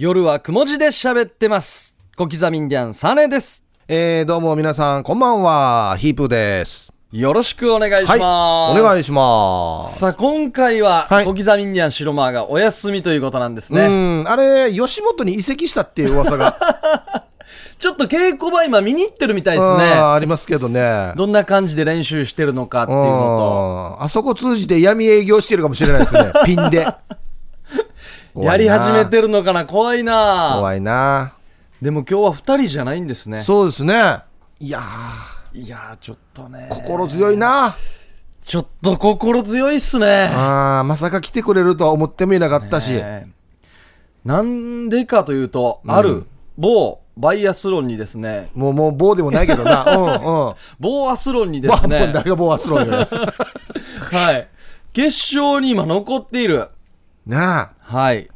[0.00, 1.96] 夜はくも字で喋ってます。
[2.16, 3.64] 小刻みインディアンサネです。
[3.88, 5.96] えー、どうも皆さん、こんばんは。
[5.98, 6.92] ヒープーです。
[7.10, 8.20] よろしくお願いします。
[8.20, 8.80] はい。
[8.80, 9.98] お願いします。
[9.98, 13.86] さあ、今回は、はい小刻みインディアン白間がお休みということなんですね。
[13.86, 13.90] う
[14.22, 16.54] ん、あれ、吉本に移籍したっていう噂が、
[17.80, 19.82] ちょっと稽古場今見に行ってるみたいですね。
[19.94, 21.12] ありますけどね。
[21.16, 26.30] どんな感じで練習してるのかっていうのうんあそこ通じて闇営業してるかもしれないですね。
[26.46, 26.86] ピンで。
[28.34, 31.34] と、やり始めてるのかな怖いな怖いな。
[31.80, 33.38] でも今日は二人じゃないんですね。
[33.38, 34.20] そうですね。
[34.60, 34.80] いや
[35.52, 36.74] いやー、ちょっとねー、。
[36.74, 37.74] 心強いな。
[38.42, 40.30] ちょっと心強いっすね。
[40.32, 42.92] あーまさか来てくれるとは思ってもいなかったし。
[42.92, 43.30] ね
[44.24, 46.26] なんでかというと、ある
[46.58, 49.84] 某バイアスロンにですね、もう、もう棒でもないけどな。
[49.96, 50.54] うんうん。
[50.78, 52.94] 某アスロンにでまあ、すね、 誰が棒はするんよ。
[54.12, 54.48] はい、
[54.92, 56.68] 決勝に今残っている、
[57.28, 58.30] なはい、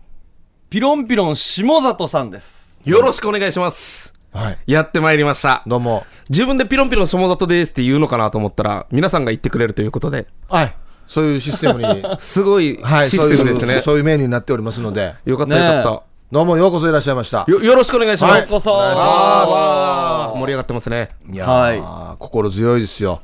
[0.69, 2.83] ピロンピロン下里さんです。
[2.85, 4.13] よろしくお願いします。
[4.35, 4.39] あ。
[4.39, 4.59] はい。
[4.67, 5.63] やってまいりました。
[5.67, 6.05] どうも。
[6.29, 10.77] 自分でピロンピロン下里ですって言うのかなと思ったら、皆さんが言ってくれるということで、はい。
[11.07, 12.05] そういうシステムに。
[12.21, 13.67] すごいはい、システムですね。
[13.67, 17.51] そういうそういうメニューになっておりますので、よかったねえよかっどうもようこそいらっしゃいましたた。。
[17.51, 18.41] よ、よろしくお願いします。
[18.41, 21.09] ようこそお願いしあー盛り上がってますね。
[21.33, 23.23] いやー、は心強いですよ。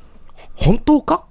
[0.55, 1.15] 本当か？
[1.15, 1.28] ん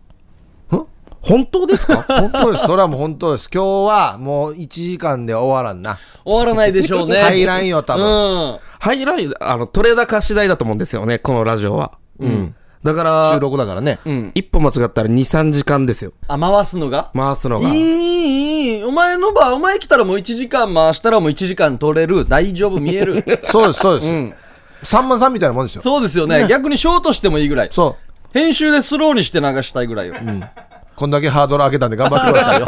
[1.29, 2.03] 本当ですか？
[2.09, 3.51] 本当です、それはもう本当です。
[3.53, 5.99] 今日はもう1時間で終わらんな。
[6.25, 7.17] 終わらないでしょうね。
[7.21, 8.05] 入らんよ、多分。
[8.05, 8.59] うん。
[8.81, 11.93] ハイライト、あの、取れ高次第だと思うんですよね、このラジオは。
[12.19, 12.55] うん。
[12.83, 13.05] だか収
[13.35, 13.99] ら、録だからね。
[14.05, 14.33] うん。
[14.35, 16.13] 一歩間違ったら2、3時間ですよ。
[16.29, 17.11] あ、回すのが？
[17.15, 17.69] 回すのが。
[17.69, 22.25] いい、いい、お前の場、お前来たらもう1時間回したらもう1時間取れる。
[22.27, 23.25] 大丈夫、見える。
[23.51, 24.07] そうです、そうです。
[24.07, 24.35] うん。
[24.85, 25.83] さんまさんみたいなもんですよ。
[25.83, 26.47] そうですよね。
[26.49, 27.69] 逆にショートしてもいいぐらい。
[27.73, 27.97] そ
[28.33, 30.15] 編集でスローにして流したいぐらいよ。
[30.15, 30.78] う。
[30.99, 32.67] こんだけハードル上げたんで頑張ってくださいよ。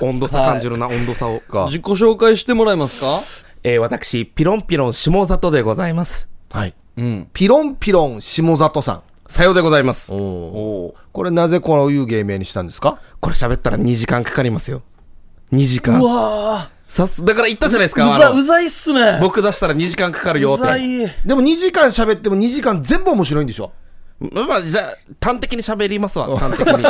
[0.00, 1.40] 温度差感じるな、温度差を。
[1.40, 3.20] か自己紹介してもらえますか？
[3.62, 6.28] えー私、ピロンピロン下里でございます。
[6.50, 6.74] はい。
[6.96, 7.28] うん。
[7.34, 9.02] ピロンピロン下里さん。
[9.28, 10.10] さようでございます。
[10.12, 12.98] おおこれなぜこういう芸名にしたんですか？
[13.20, 14.82] これ喋ったら2時間かかりますよ。
[15.52, 16.00] 2時間。
[16.00, 18.30] うわさす、だから言ったじゃないですーか。
[18.30, 19.18] うざ、うざいっすね。
[19.20, 20.62] 僕出したら2時間かかるよって。
[20.62, 20.82] うざい。
[21.26, 23.72] でも2時間喋っても2時間全部面白いんでしょ？
[24.18, 26.38] まあ、じゃあ、端的に喋りますわ。
[26.38, 26.84] 端的に。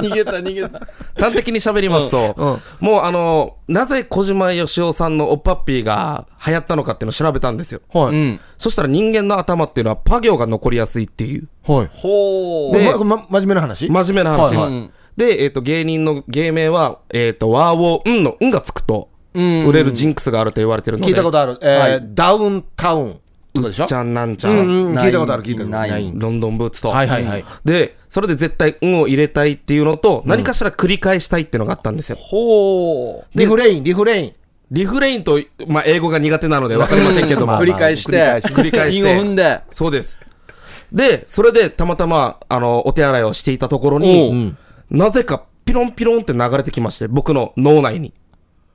[0.08, 0.80] 逃げた、逃げた。
[1.18, 7.80] 端的に喋りますと、うんもうあの、なぜ小島よしおさんのおっぱっぴーが流行ったのかっていうのを調べたんですよ。
[7.92, 8.14] はい。
[8.14, 8.40] うん。
[8.56, 11.90] そしたら人間の頭っていうのはパ行が残りやすいっていう、はい。
[11.92, 12.78] ほう。
[12.78, 13.90] でまま真面目な話？
[13.90, 14.62] 真面目な話です。
[14.62, 21.08] はいはいで、えっ、と、芸人の芸名は、えっ、と、ワーオー、んの、んがつくと、うん売れるジンクスがあると言われてるので。
[21.08, 21.58] 聞いたことある。
[21.62, 23.20] えーはいダウンタウン
[23.52, 24.58] ちゃんなんちゃん。
[24.58, 25.90] うんうん、聞いたことある、聞いたことある。
[25.90, 26.90] ないロンドンブーツと。
[26.90, 27.44] はいはいはい。
[27.64, 32.16] で、それで絶対、韻を入れたいっていうのと、何かしら繰り返したいっていうのがあったんですよ。
[32.16, 33.38] ほう。
[33.38, 34.32] リフレイン、リフレイン。
[34.70, 37.46] リフレインと、まあ、英語が苦手なので分かりませんけども。
[37.48, 38.12] ま あ繰り返して、
[38.50, 39.60] 繰り返して踏んで。
[39.70, 40.16] そうです。
[40.92, 44.54] で、それでたまたま、あの、お手洗いをしていたところに、
[44.90, 48.12] なぜかピロンピロンって流れてきまして、僕の脳内に。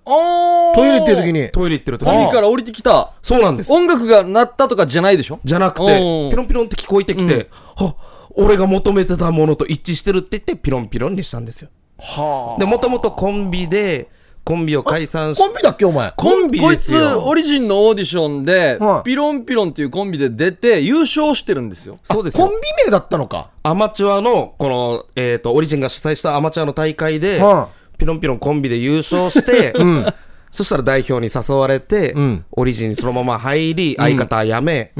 [0.05, 1.49] あートイレ行ってる時に。
[1.49, 2.23] トイレ行ってる時に。
[2.23, 3.13] 海から降りてきた。
[3.21, 3.71] そうなんです。
[3.71, 5.39] 音楽が鳴ったとかじゃないでしょ？
[5.43, 7.95] じゃなくおてう、ピロンピロンって聞こえてきて、は
[8.35, 11.69] 俺が求めてたものと一致してるって言って、ピロンピロンにしたんですよ。
[11.97, 14.09] はで、もともとコンビで、
[14.44, 16.13] コンビを解散しコンビだっけ、お前？
[16.15, 16.95] コンビこいつ。
[16.95, 21.97] オリジンのオーディションで、はいピロンピロンっていうコンビで出て、優勝してるんですよ。
[22.03, 22.67] そうですよコンビ。
[22.85, 23.49] 名だったのか。
[23.63, 29.73] アマチュアの、この、えっ、と、オリジンが主催したアマチュアの大会で、はピロンピロンコンビで優勝して、
[30.51, 34.91] そしたら代表に誘われて、んオリジンにそのまま入り、相方辞め、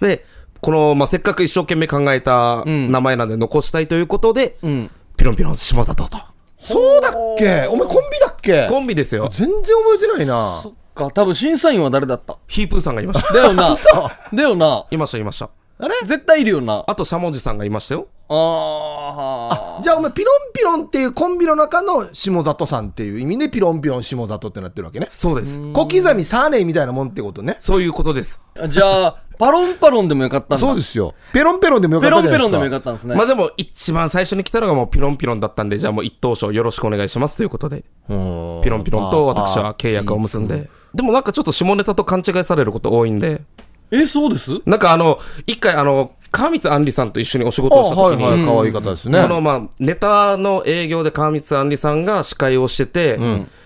[0.00, 0.24] で、
[0.60, 4.90] この、まあ、せっかく一生懸命考えたん名前なんで残したいということで、うん。
[5.16, 6.18] ピロンピロン下里と。
[6.58, 7.66] そうだっけ？
[7.66, 8.66] お前コンビだっけ？
[8.68, 9.28] コンビですよ。
[9.30, 10.60] 全然覚えてないな。
[10.62, 12.38] そっか、多分審査員は誰だった？
[12.46, 13.34] ヒープーさんがいました。
[13.34, 13.72] だよな。
[13.72, 13.84] 嘘
[14.32, 14.86] だよな。
[14.92, 15.50] いました、いました。
[15.80, 15.94] あれ？
[16.04, 16.84] 絶対いるよな。
[16.86, 18.06] あと、しゃもじさんがいましたよ。
[18.34, 19.82] あー。
[19.82, 25.08] じゃあお前ピロンピロンっていうコンビの中の下里さんっていう意味でピロンピロン下里ってなってるわけね。
[25.10, 25.60] そうです。
[25.72, 27.56] 小刻みサーネイみたいなもんってことね。
[27.60, 28.40] そういうことです。
[28.68, 30.58] じゃあ、パロンパロンでもよかったんだ。
[30.58, 31.14] そうですよ。
[31.32, 32.48] ペロンペロンでもよかペロンったじゃないですか？
[32.48, 33.14] ペロンでもよかったんですね。
[33.16, 40.70] まあでも、一番最初に来たのがもうピロンピロンだったんで、じゃあもう一等賞よろしくお願いしますということで、うんピロンピロンと私は契約を結んで。
[40.94, 43.42] でもなんかちょっと下ネタと勘違いされること多いんで、
[43.90, 44.60] え、そうです？
[44.64, 49.22] なんかあの、一回あの、川光杏里さんと一緒にお仕事をした時に、あはいはい、可愛い方ですね。
[49.22, 53.18] このまあネタの営業で川光杏里さんが司会をしてて、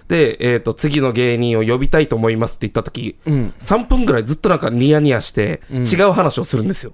[0.09, 3.55] で、えっ、と、次の芸人を呼びたいと思いますって言った時、ん。
[3.59, 6.93] 3分ぐらいずっとなんかニヤニヤして、違う話をするんですよ。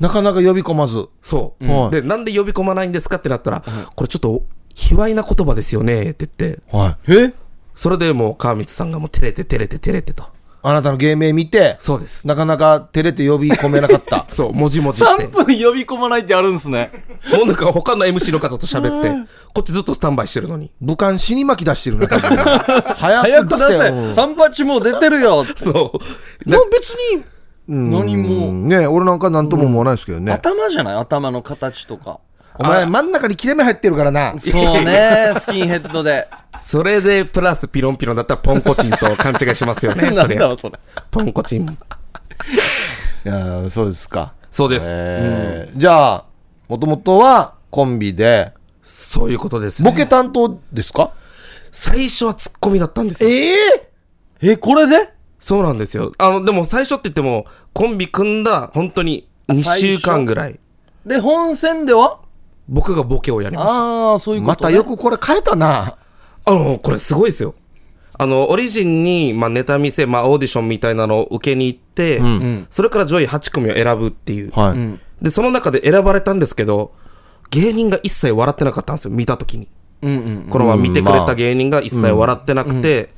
[0.00, 1.08] なかなか呼び込まず。
[1.20, 1.90] そう、はい。
[1.90, 3.62] で、なんで呼び込まないんですかってなったら、
[3.96, 4.44] これちょっと、
[4.74, 7.32] 卑猥な言葉ですよねって言って、はえ？
[7.74, 10.24] それでもう川光さんがもう照れて照れて照れてと
[10.66, 14.24] あなたの芸名見て、そうですなかなか照れて呼び込めなかった。
[14.32, 16.90] そうもじもじして3分呼び込まないってあるんすね。
[17.36, 19.10] もうなんか他の MC の方と喋って
[19.52, 22.36] こっちずっとスタンバイしてるのに武漢死に巻き出してるな、多分
[22.96, 23.88] 早早く出せ。
[23.90, 25.44] うん三八もう出てるよ。
[25.54, 25.70] そ
[26.46, 27.24] うでも別に、
[27.68, 30.32] うん何もね俺なんかなんとも思わないですけどね。
[30.32, 30.94] 頭じゃない？
[30.96, 32.20] 頭の形とか。
[32.58, 34.34] お前真ん中に切れ目入ってるからな。
[34.38, 36.28] そうね、 スキンヘッドで。
[36.60, 40.78] それでプラスピロンピロンだったらポンコチンと勘違いしますよね なそれそれ。
[41.10, 41.62] ポンコチン。
[41.66, 41.68] い
[43.28, 44.34] やーそうですか。
[44.50, 45.78] そうです、えー。
[45.78, 46.24] じゃあ、
[46.68, 48.52] もともとはコンビで、
[48.82, 49.90] そういうことですね。
[49.90, 51.10] ボケ担当ですか？
[51.72, 53.30] 最初はツッコミだったんですよ。
[53.30, 55.10] えええ、これで？
[55.40, 56.12] そうなんですよ。
[56.18, 60.58] あのでも最初って言ってもコンビ組んだ本当に2週間ぐらい。
[61.04, 62.18] で、本戦では？
[62.68, 64.56] 僕がボケをやりましたああ、そういうこと、ね。
[64.62, 65.96] またよくこれ変えたな。
[66.46, 67.54] あのこれすごいですよ
[68.16, 74.72] あのオリジンに、まあ、ネタ見せ、まあ、オーディションみたいなのを受けに行って、んそれから上位8組を選ぶっていう、はい。
[74.72, 75.00] うん。
[75.20, 76.92] でその中で選ばれたんですけど
[77.50, 79.68] 芸人が一切笑ってなかったんですよ見た時に
[80.02, 80.14] うんう
[80.46, 80.50] ん。
[80.50, 83.10] このまま見てくれた芸人が一切笑ってなくて、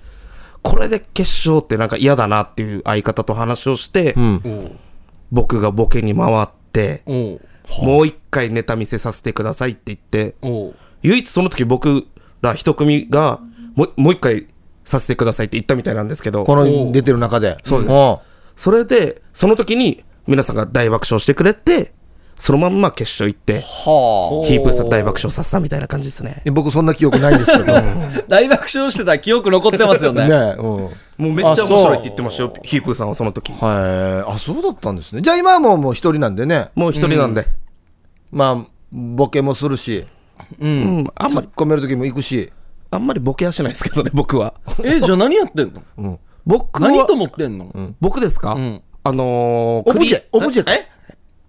[0.63, 4.79] これで決勝ってなんか嫌だなっていう相方と話をして、うん。
[5.31, 7.03] 僕がボケに回って、
[7.83, 10.35] もう一回ネタ見せさせてくださいって言って、
[11.03, 12.07] 唯一その時僕
[12.43, 13.41] ら一組が
[13.75, 14.47] もうもう一回
[14.85, 17.59] させてくださいって言ったみたいなんですけど、この出てる中で。
[17.65, 18.19] そうですん
[18.55, 21.93] それで、その時に皆さんが大爆笑してくれて、
[22.37, 26.43] そのまんま決勝行って、はヒープーさん大爆笑させたみたいな感じですね。
[26.47, 26.51] あ。
[26.51, 27.73] 僕そんな記憶ないんですけど。
[28.29, 30.29] 大爆笑してた記憶残ってますよね。
[30.29, 30.91] ねうん。
[31.19, 33.53] もうめっちゃ面白いって言ってましたよ、ヒープーさんはその時。
[33.53, 34.33] はい。
[34.35, 35.23] あ、そうだったんですね。
[35.23, 36.71] じゃあ今はもうもう一人なんでね。
[36.75, 37.47] もう一人なんで。
[38.31, 40.07] まあ、ボケもするし、
[40.61, 42.53] うん、あんまり、込める時も行くし。
[42.91, 44.55] あんまりボケはしないですけどね、僕は。
[44.85, 46.19] え、じゃあ何やってんの？
[46.45, 50.73] 僕は、何と思ってんの、僕ですか、んあのー、オブジェ、オブジェか？
[50.73, 50.89] え？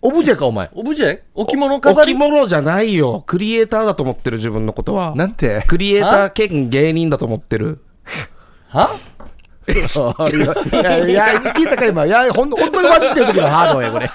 [0.01, 0.69] オブジェか、お前。
[0.73, 1.19] オブジェ？
[1.35, 2.13] 置物飾り？
[2.13, 3.23] 置物じゃないよ。
[3.25, 5.13] クリエイターだと思ってる自分のことは。
[5.15, 5.63] なんて？
[5.67, 7.83] クリエイター兼芸人だと思ってる。
[9.69, 12.05] いやいや、聞いたか今。
[12.05, 14.09] いや、ほん本当に混じってる時のハードや、これ。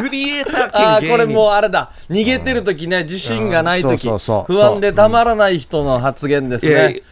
[0.00, 1.10] クリエイタああ、ー兼芸人。
[1.10, 1.90] これもうあれだ。
[2.08, 7.02] 逃げてる時ね、自信がない時、そうそうそう不安でたまらない人の発言ですいやね。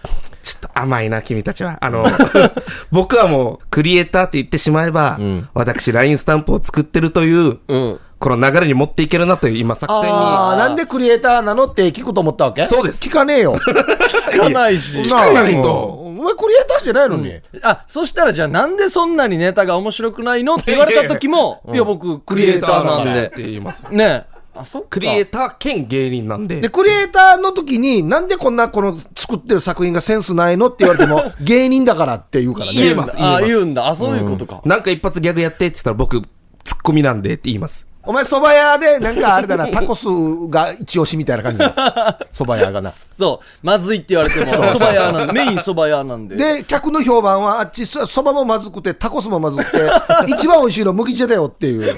[0.43, 1.77] ちょっと甘いな、君たちは。
[1.81, 2.05] あの、
[2.93, 5.19] 僕はもう、クリエイターって言ってしまえば、
[5.53, 8.01] 私、LINE スタンプを作ってるという、うん。
[8.19, 10.09] この流れに持っていけるなという、今、作戦に。
[10.11, 12.67] ああ、なんでクリエイターなのって聞くと思ったわけ？
[12.67, 13.57] そうです聞かねえよ。
[14.31, 14.99] 聞かないし。
[14.99, 17.33] 聞かないとうんお前クリエイターしてないのに。
[17.63, 20.57] あ、そしたらじゃあなんでそんなにネタが面白くないの？
[20.57, 23.29] って言われた時も、いや僕クリエイターなんで。
[23.29, 23.87] って言います。
[23.91, 24.41] ねえ。
[24.55, 24.83] あ、そ。
[24.83, 26.61] クリエイター兼芸人なんで。
[26.61, 32.73] で、クリエイターの時に、なんでこんなこの作ってる作品がセンスないのって言われても、 芸人だからって言うからね。
[32.75, 33.89] 言えますあ、言うんだ。
[33.89, 34.61] あ、そういうことか。
[34.67, 36.21] なんか一発ギャグやってって言ったら僕、
[36.65, 37.87] ツッコミなんでって言います。
[38.07, 40.07] お前、蕎麦屋で、なんかあれだな、 タコス
[40.49, 42.19] が一押しみたいな感じだ。
[42.33, 42.91] 蕎麦屋がな。
[42.91, 43.47] そう。
[43.63, 46.37] まずいって言われても、蕎麦屋なんで、メイン蕎麦屋なんで。
[46.37, 49.91] で、客の評判は、あっち、そ蕎麦もまずくて、タコスもまずくて、
[50.29, 51.85] 一番美味しいの麦茶だよっていう。
[51.85, 51.93] で、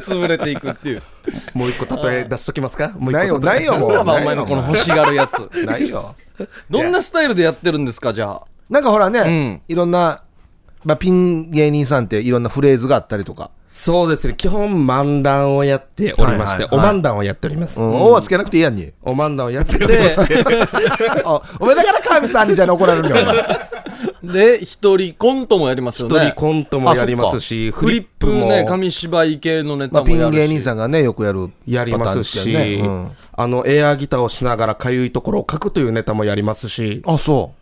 [0.00, 1.02] 潰れていくっていう。
[1.54, 2.92] もう一個例え出しときますか？
[2.98, 3.96] もう一個ないよ、ないよ、もう。
[3.98, 5.48] お前のこの欲しがるやつ。
[5.64, 6.14] ないよ。
[6.68, 8.42] どんなスタイルでやってるんですか、じゃあ。
[8.70, 10.20] なんかほらね、うんいろんな、
[10.84, 14.34] まあ、ピン芸人さんっていろんなフレーズがあったりとか、そうですね。
[14.34, 17.82] 基本漫談をやっておりまして、はいはいはいお漫談をやっております。
[17.82, 18.92] うん、おはつけなくていいやんに。
[19.02, 20.42] お漫談をやっておりまで、して。
[21.24, 23.68] あお前だから川光さんにじゃあ怒られるよ、お前。
[24.22, 26.16] で、一人コントもやりますよね。
[26.16, 30.48] 一人コントもやりますし、フリップもね、紙芝居系のネまあ、ピンタもやるし。
[30.48, 37.02] 芸人さんがね、よくやるやりますパターンし、ですよねうんあの、エアギターをしながらかゆいところを書くというネタもやりますし。
[37.06, 37.58] あ、そう。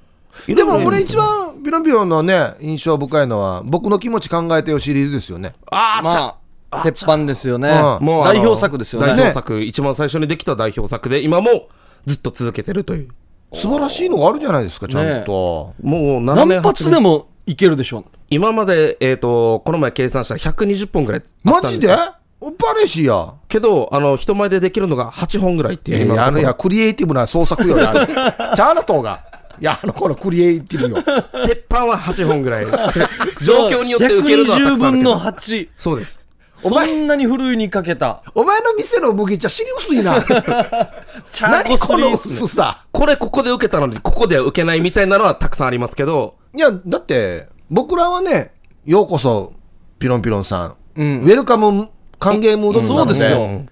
[0.46, 5.54] でも俺一番ピロンピロンのね、印象深いのは、僕の気持ち考えてよシリーズですよね。
[5.70, 6.34] あーちゃ
[6.70, 7.68] まあ、鉄板ですよね。
[7.70, 9.08] うんもう代表作ですよね。
[9.08, 11.68] 代表作、一番最初にできた代表作で、今も
[12.06, 13.08] ずっと続けてるという。
[13.54, 15.74] 素晴らしいのがあるじゃないですか、ちゃんと。
[15.82, 18.04] もう7年何発でもいけるでしょ。
[18.28, 22.14] 今まで、えっ、と、この前計算したら120本ぐらいあマジでったんですよ。
[22.38, 23.34] おっぱれしや。
[23.48, 25.98] けど、あの、人前でできるのが8本ぐらいっていう。
[25.98, 28.06] いやいや、あの、いや、クリエイティブな創作よりある。
[28.54, 29.24] ちゃうなとうが。
[29.60, 30.96] いや、あの頃クリエイティブよ。
[30.96, 31.02] ろ
[31.46, 32.66] 鉄板は8本ぐらい。
[33.42, 35.68] 状況によって受けるのはたくさんあ120るけど分の8。
[35.76, 36.20] そうです。
[36.56, 38.22] そんなにふるいにかけた。
[38.34, 40.22] お前の店の麦茶、尻薄いな。
[41.30, 42.84] チャー何コスこのリースね薄さ。
[42.90, 48.52] これここで受けたのに、ここでは受けないみたいなのはたくさんありますけど、いや、だって、僕らはね、
[48.86, 49.52] ようこそ、
[49.98, 50.74] ピロンピロンさん。
[50.96, 52.86] うんウェルカム、歓迎ムードな。
[52.86, 53.66] そうですよね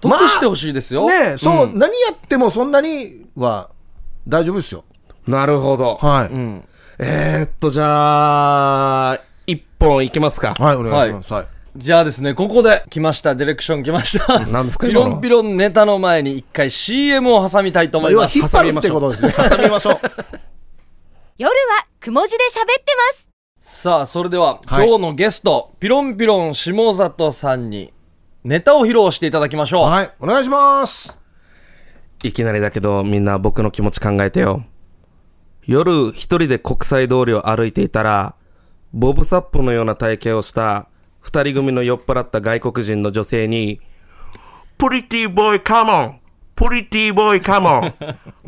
[0.00, 1.08] 得してほしいですよ。
[1.10, 3.68] え、そう、何やってもそんなには
[4.26, 4.84] 大丈夫ですよ。
[5.26, 5.98] なるほど。
[6.00, 6.34] はい。
[6.34, 6.64] うん。
[6.98, 10.54] えー、っと、じゃあ、一本いきますか。
[10.58, 11.32] はい、お願いします。
[11.32, 11.46] はい。
[11.76, 14.40] じゃあですね、ここで来ました、ディレクション来ました。
[14.46, 18.38] 何ですかピロンピロンネタの前に一回 CM を挟みたいと思います。
[18.38, 19.32] 引っ張るってことですね。
[19.32, 20.00] 挟みましょう。
[21.38, 23.28] 夜はくも字で喋ってます。
[23.62, 27.92] さあ、それでは、はい今日のゲスト、ピロンピロン下里さんに
[28.42, 29.84] ネタを披露していただきましょう。
[29.84, 31.16] はい、お願いします。
[32.24, 34.64] いきなりだけど、みんな僕の気持ち考えてよ。
[35.66, 38.34] 夜一人で国際通りを歩いていたら、
[38.92, 40.88] ボブサップのような体型をした
[41.20, 43.80] 二人組の酔っ払った外国人の女性に、
[44.78, 46.20] Pretty boy come on
[46.56, 47.94] pretty boy come on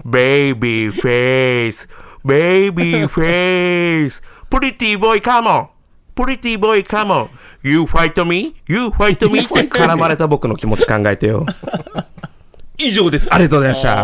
[0.05, 1.89] baby face
[2.25, 5.69] baby face pretty boy come on
[6.15, 7.31] pretty boy come on
[7.63, 9.41] !You fight me?You fight me?
[9.45, 11.47] って絡まれた僕の気持ち考えてよ。
[12.79, 13.29] 以上です。
[13.31, 13.95] ありがとうございました。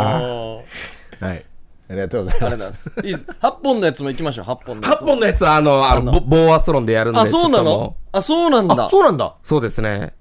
[1.27, 1.48] はい
[1.90, 2.47] ありがとうございま。
[2.49, 3.07] ありがとうございますす。
[3.07, 3.25] いいです。
[3.40, 5.07] 8本のやつも行きましょう、8本のや8つも。
[5.09, 7.21] 本のやつは、あの、あの、ボボーアスロンでやるんで。
[7.21, 8.90] あ、そうなちょっとものあ、そうなんだあ、。
[8.90, 9.35] そうなんだ。
[9.42, 10.14] そうですね。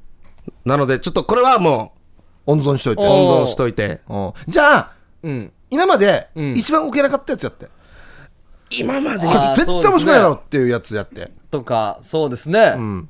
[0.66, 1.94] なので、ちょっとこれはも
[2.46, 3.02] 温存しといて。
[3.04, 4.02] う、お温存しといて。
[4.10, 4.92] うんじゃあ、
[5.24, 5.52] うん。
[5.70, 7.68] 今までうん一番受けなかったやつやって。
[8.70, 11.32] 今まで、あー絶対面白くないだろっていうやつやって。
[11.52, 12.74] とか、そうですね。
[12.78, 13.10] うん。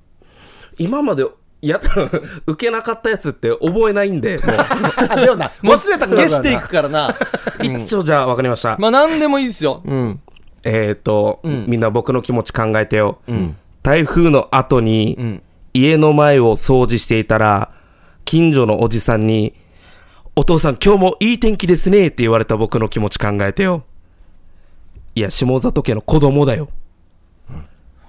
[0.78, 1.26] 今まで、
[1.68, 2.02] やった、
[2.48, 4.56] 受けなかったやつって覚えないんで、もう、
[5.10, 7.16] あ、でもな、忘れた消していくからな。
[7.62, 8.76] 一応じゃあ分かりました。
[8.80, 9.82] まあ、なんでもいいですよ。
[9.86, 10.20] うん。
[10.64, 13.20] えっと、んみんな僕の気持ち考えてよ。
[13.84, 15.42] 台風の後に、ん
[15.74, 17.72] 家の前を掃除していたら、
[18.26, 19.54] 近所のおじさんに、
[20.36, 23.84] お父さん今日もいい天気ですねって言われた僕の気持ち考えてよ。
[25.16, 26.70] いや、下里家の子供だよ。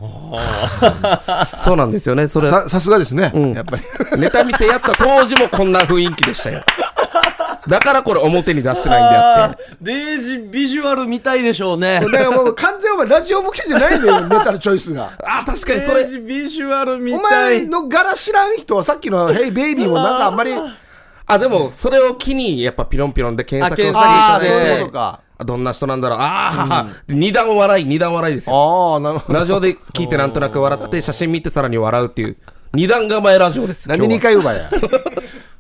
[1.59, 2.28] そうなんですよね。
[2.28, 3.31] それ、さ、さすがですね。
[3.31, 3.83] んやっぱり。
[4.21, 6.62] ネタ見せやった当時もこんな雰囲気でしたよ。
[7.69, 9.64] だからこれ表に出してないんであって。
[9.81, 12.00] デイジビジュアル見たいでしょうね。
[12.00, 15.11] だからもう完全お前ラジオ向きじゃないんだよ、 ネタのチョイスが。
[15.23, 16.07] あ、確かにそデイれ。
[16.07, 17.59] ジビジュアル見おたい。
[17.59, 20.52] 前の柄知らん人はさっきの「ヘイベイビー」もなんかあんまり
[21.31, 26.18] あ、でも、それを機に、やっぱピロンピロンで検索をしていただいてそういうこと、かどんな人なんだろう。
[26.21, 28.57] ああ、二段笑い、二段笑いですよ。
[28.57, 32.37] ああなるほどラジオで聞いてなんとなく笑って、写真見てさらに笑うっていう、
[32.75, 33.88] 二段構えラジオです。
[33.88, 34.71] なんで2今日回奪いや？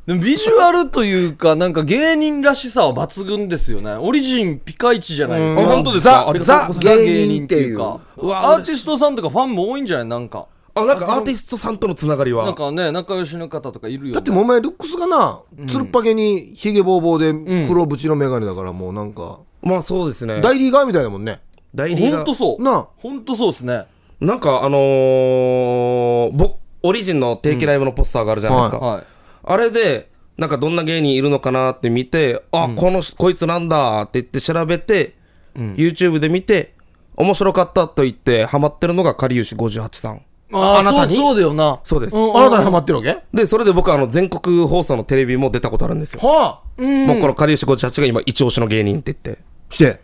[0.08, 3.92] でもビジュアルというか、なんか芸人らしさは抜群ですよね。
[3.92, 5.62] オリジンピカイチじゃないですか。
[5.64, 6.28] あ本当ですか？
[6.28, 8.00] ありがとうございますザ芸人っていうか。
[8.16, 10.06] うわアーティストさんとかファンも多いんじゃない？
[10.06, 10.46] なんか。
[10.74, 12.44] あ、なんかアーティストさんとのつながりは。
[12.46, 14.12] なんかね、仲良しの方とかいるよ、ね。
[14.14, 17.32] だってお前ルックスがなつるっぱげにひげぼうぼうで
[17.66, 20.40] 黒縁の眼鏡だからもうなんかまあそうですね。
[20.40, 21.40] 大リーガーみたいだもんね
[21.74, 22.62] 代理がほんとそう。
[22.62, 23.86] なあほんとそうですね。
[24.20, 28.78] なんかあのー、ぼオリジンの定期ライブのポスターがあるじゃないですか。
[28.78, 29.04] はい。
[29.44, 35.16] あれで、なんかどんな芸人いるのかなって見て、あ、この人、こいつなんだって言って調べて、
[35.56, 36.74] YouTube で見て、
[37.16, 40.22] 面白かったと言って、ハマってるのがかりゆし58さん。
[40.52, 41.14] ああなたに？
[41.14, 41.80] そうそうだよな。
[41.84, 42.16] そうです。
[42.16, 43.18] うんあなたにハマってるわけ？
[43.34, 46.20] で、それで僕、あの、全国放送のテレビも出たことあるんですよ。
[46.26, 50.00] はあもうこのかりゆし58が今、一押しの芸人って言って、して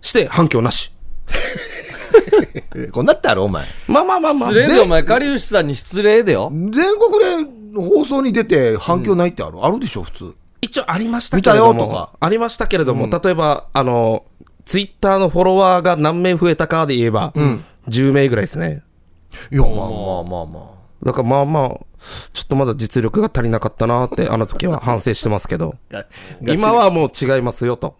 [0.00, 0.92] して、反響なし。
[2.76, 4.54] え こんなってあるお前まあまあまあまあ失。
[4.60, 5.02] 礼だよ、お前。
[5.02, 6.50] かりゆしさんに失礼だよ。
[6.52, 14.24] 全国で放送に出て反響ないってある、あるでしょ普通一応ありましたけれども見たよとか、ありましたけれども、例えば、あの、
[14.66, 17.32] ツイッターのフォロワーが何名増えたかで言えば、
[17.88, 18.82] 10名ぐらいですね。
[19.50, 19.68] いやま。
[19.68, 19.86] あまあ
[20.22, 20.80] まあまあ。
[21.02, 21.68] だからまあまあ、
[22.32, 25.74] ちょっとまだ実力が足りなかったなって、あの時は反省してますけど、
[26.46, 27.96] 今はもう違いますよと。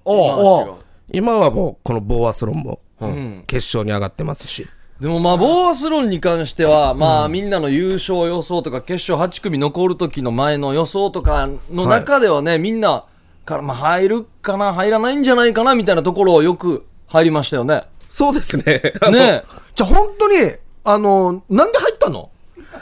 [1.12, 1.50] 今は。
[1.50, 3.44] もう、このボーアスロンも、ん。
[3.46, 4.66] 決勝に上がってますし。
[5.00, 13.06] でもまあ、ボーアスロンに関しては、まあ、みんなの優勝予想とか、決勝8組残る時の前の予想とかの中ではね、みんな
[13.46, 17.84] から、まあ、入るかな、入らないんじゃないかな、みたいなところをよく入りましたよね。
[18.08, 18.64] そうですね。
[19.10, 19.42] ね
[19.75, 20.37] じゃあ本当に
[20.84, 22.30] あのなんで入ったの？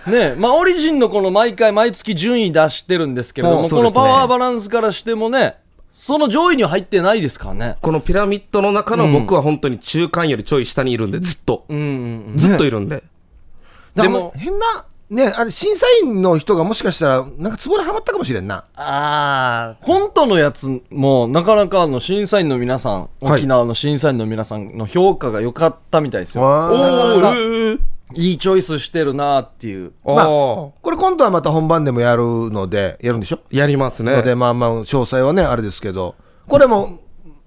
[0.07, 5.57] ねまあ、オリジンのこの毎回、毎月順位出してるんですけれども、ねのパワーバランスからしてもね、
[5.93, 7.77] その上位には入ってないですからね。
[7.81, 11.65] このピラミッドの中の僕は本当に中間よりちょい下にいるんで、ずっと。
[11.69, 11.81] うんう
[12.35, 13.03] んずっといるんで。
[13.97, 26.45] ででもも変なねあれ審査員の人がもしかしたらなんかツボにはまったかもしれんなああ、コントのやつも、なかなかあの審査員の皆さん、はい沖縄の審査員の皆さんの評価が良かったみたいですよ。
[26.45, 27.81] おなかなかー
[28.15, 29.93] いいチョイスしてるなっていう。
[30.05, 33.37] まあおこれ今度はまた本番でもやるのでやるんでしょ？
[33.51, 34.17] ーやりますね。
[34.17, 36.15] のでまあまあ詳細はねあれですけど
[36.47, 37.01] これも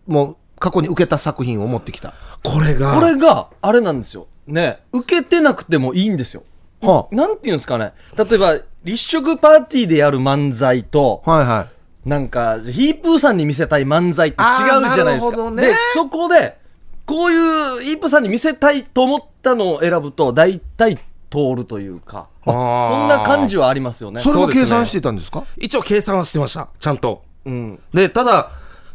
[0.06, 2.14] もう過去に受けた作品を持ってきた
[2.44, 4.28] これが、これが、あれなんですよ。
[4.48, 6.44] ね、受けてなくてもいいんですよ。
[6.82, 7.94] はなんていうんですかね。
[8.18, 11.68] 例えば、立食パーティーでやる漫才と、はいは
[12.06, 12.10] い。
[12.10, 14.46] なんか、ヒープーさんに見せたい漫才って違
[14.78, 15.52] うじゃないですか。
[15.52, 15.68] ね。
[15.68, 16.58] で、そこで、
[17.06, 20.98] こういうイープさんに見せたいと思ったのを選ぶと大体
[21.30, 22.28] 通るというか。
[22.46, 22.88] あー。
[22.88, 24.22] そんな感じはありますよね。
[24.22, 25.44] それも計算してたんですか？
[25.58, 26.70] 一応計算はしてました。
[26.80, 27.24] ちゃんと。
[27.46, 27.80] うん。
[27.94, 28.52] でただ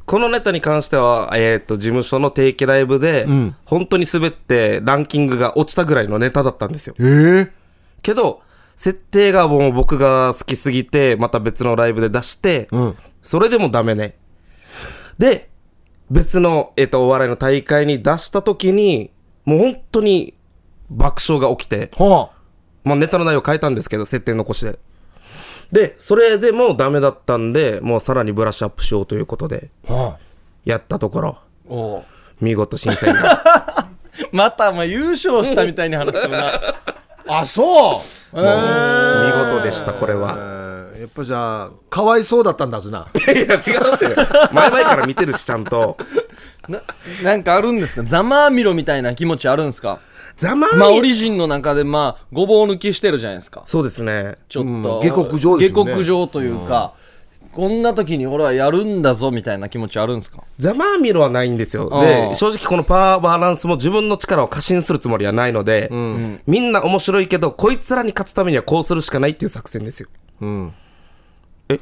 [0.06, 3.54] このネタに関しては、えー、と事務所の定期ライブで、ん。
[3.64, 6.94] 本当に滑ってランキングが落ちたぐらいのネタだったんですよ。
[7.00, 7.52] ええ
[8.06, 8.42] けど
[8.76, 12.96] 設定がもう僕が好きすぎてまた別のライブで出して、うん。
[13.22, 14.16] それでもダメね。
[15.18, 15.50] で
[16.10, 19.10] 別の、えー、とお笑いの大会に出した時に
[19.44, 20.34] もう本当に
[20.88, 22.30] 爆笑が起きては
[22.86, 24.78] まあ、ネタの内容変えたんですけど、設定残して。
[25.72, 29.92] で、それでもダメだったんで、もうさらにブラッシュアップしようということで、あ。
[29.92, 30.18] は
[30.64, 32.04] やったところ、
[32.40, 33.88] 見事審査員が。
[34.30, 36.60] またまあ優勝したみたいに話するな
[37.28, 38.02] ああそ
[38.34, 38.38] う。
[38.38, 40.36] え見事でした、これは。
[40.94, 43.08] えやっぱじゃあかわいそうだったんだずな。
[43.14, 44.06] いや、違うって。
[44.52, 45.96] 前々から見てるし、ちゃんと。
[46.68, 46.80] な
[47.22, 48.02] なんかあるんですか？
[48.02, 50.00] ざまあみろみたいな気持ちあるんですか？
[50.38, 53.62] ざまみまあオリジンの中でまあごぼう抜きしてるじゃないですか。
[53.66, 54.36] そうですね。
[54.48, 55.90] ちょっと、うん下克上ですよね。
[55.90, 56.94] 下克上というか、
[57.56, 60.44] こんな時に俺はやるんだぞみたいな気持ちあるんですか？
[60.58, 61.88] ざまあみろはないんですよ。
[61.90, 65.88] あで、ー正直このパワーバランスも自分の力を過信するつもりはないので、
[66.46, 70.08] みんな面白いけど、こいつらに勝つためにはこうするしかないっていう作戦ですよ。
[70.42, 70.74] うん。
[71.70, 71.80] え？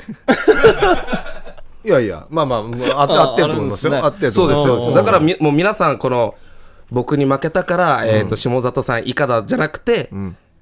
[1.85, 3.03] いやいやまあまあもうあ
[3.33, 3.95] 合ってると思いますよ。
[3.97, 5.05] あ合ってるとそうです、思いますそうです。
[5.05, 6.35] だからみ、もう皆さん、この、
[6.91, 10.09] 僕に負けたから、えっ、と、下里さん以下だじゃなくて、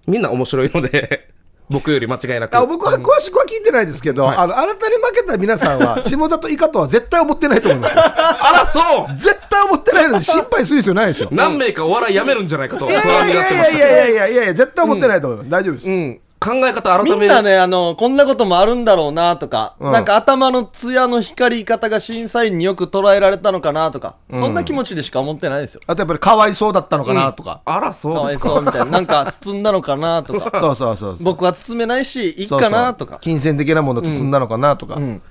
[0.07, 1.32] みんな面白いので、
[1.73, 2.55] 僕より間違いなく。
[2.57, 8.03] あ僕は詳しくは聞いてないですけど、あのあなたに負けた皆さんは 下里以下とは絶対思ってないと思いますよ。
[8.05, 9.17] あら、そう。
[9.17, 11.29] 絶対思ってないのに心配する必要ないですよ。
[11.33, 13.79] 何名かお笑いやめるんじゃないかと不安になってました。
[13.79, 19.93] いやいやいやいやいや絶対思ってないと思います、大丈夫です、うん考え方改めみんなねあのこんなこともあるんだろうなとか、うん。
[19.93, 25.81] なんか頭の艶の光り方が審査員によく捉えられたのかなとか、そんな気持ちでしか思ってないですよ。
[25.87, 28.29] あとやっぱりかわいそうだったのかなとか、あら、かわいそう。
[28.29, 28.49] ですか。
[28.49, 28.85] そうみたいな。
[28.87, 30.59] なんか包んだのかなとか。
[30.61, 31.25] そうそうそうそう。
[31.25, 32.71] 僕は包めないしいいそうそう。
[32.71, 34.97] かなとか金銭的なもの包んだのかなとか。
[34.97, 35.23] ん。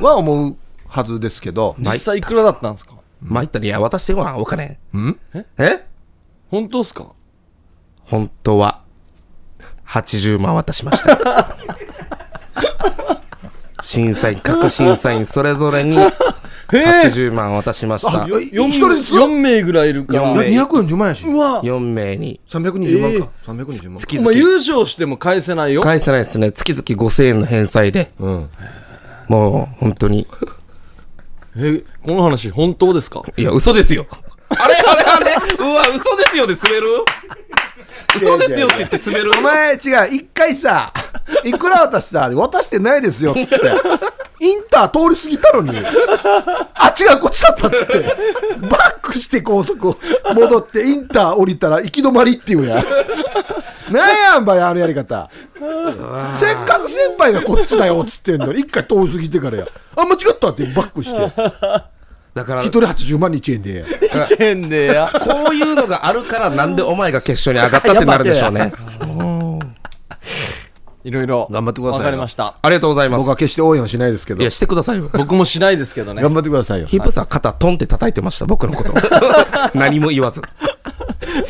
[0.00, 0.56] は思う
[0.88, 2.92] はずですけど、実際いくらだったんですか？
[3.22, 4.78] 参ったに、いや、渡してはお金。
[4.94, 5.16] ん？
[5.58, 5.84] え？
[6.50, 7.06] 本当ですか？
[8.04, 8.80] 本当は、
[9.90, 11.56] 80万渡しました。
[13.82, 15.96] 審査員、各審査員それぞれに
[16.68, 18.26] 80万渡しましたあ。
[18.26, 22.38] いや4一人ずつ？4名ぐらいいるから四名いや240万やしうわ4名に。
[22.48, 24.50] 320万か、320万月お前々。
[24.50, 26.52] 優勝しても返せないよ返せないですね。
[26.52, 28.12] 月々5000円の返済で。
[28.20, 28.48] うん
[29.28, 30.26] もう、本当に。
[31.56, 33.22] えこの話本当ですか？
[33.36, 34.06] いや、嘘ですよ。
[34.50, 35.36] あれあれあれ？
[35.58, 36.86] うわ、嘘ですよで滑る？
[38.16, 39.78] 嘘ですよって言って滑るお前違う。
[40.14, 40.92] 一回さ
[41.44, 42.28] いくら渡した？
[42.28, 43.60] 渡してないですよっつって。
[44.42, 45.86] インター通り過ぎたのに。
[46.74, 47.98] あ違うこっちだったっつって。
[48.68, 49.96] バックして高速
[50.34, 52.82] 戻ってインター降りたら行き止まりっていうや
[53.90, 55.28] なんやんばいあのやり方。
[56.38, 59.66] せっかく先輩がこっちだよっつってんのに一回通り過ぎてからや。
[59.96, 61.32] あ間違ったってバックして
[62.34, 63.84] だから一、人80万に1円で。
[64.28, 68.72] チェンでやこういうのがあるから、なんでお前が決勝に上がったってなるでしょうね。
[71.02, 72.04] いろいろ頑張ってくださいよ。
[72.04, 72.56] わかりました。
[72.60, 73.20] ありがとうございます。
[73.20, 74.40] 僕は決して応援はしないですけど。
[74.40, 75.08] いや、してくださいよ。
[75.12, 76.22] 僕もしないですけどね。
[76.22, 76.86] 頑張ってくださいよ。
[76.86, 78.92] ヒップさん、肩トンって叩いてました、僕のこと。
[79.74, 80.42] 何も言わず。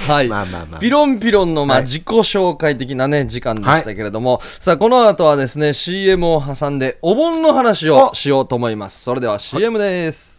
[0.06, 0.80] はい、まあまあまあ。
[0.80, 1.86] ピロンピロンの、まあはい。
[1.86, 8.14] 自己紹介的なね時間でしたけれども、さあこの後はですね CM を挟んでお盆の話をお。
[8.14, 9.02] しようと思います。
[9.02, 10.29] それでは CM です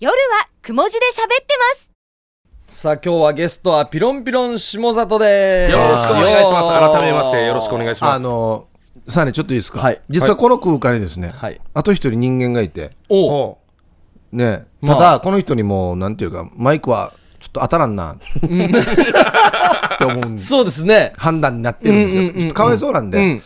[0.00, 1.90] 夜はくも字で喋ってます。
[2.66, 5.72] さあ今日はゲストはピロンピロン下里です。
[5.72, 7.00] よろしくお願いします。
[7.00, 8.14] 改めまして、よろしくお願いします。
[8.14, 8.68] あの
[9.08, 10.00] さあねちょっといいですか、はい。
[10.08, 11.60] 実はこの空間にですね、はい。
[11.74, 12.92] あと一人人間がいて。
[13.08, 13.58] お
[14.30, 14.96] ねまあ。
[14.96, 18.12] ただこの人にもなんていうかマイクはちょっと当たらんな。
[18.14, 18.18] っ
[19.98, 21.12] て思うそうですね。
[21.16, 22.40] 判断になってるんですよ、うんうんうんうん。
[22.42, 23.42] ちょっとかわいそうなんで、うん。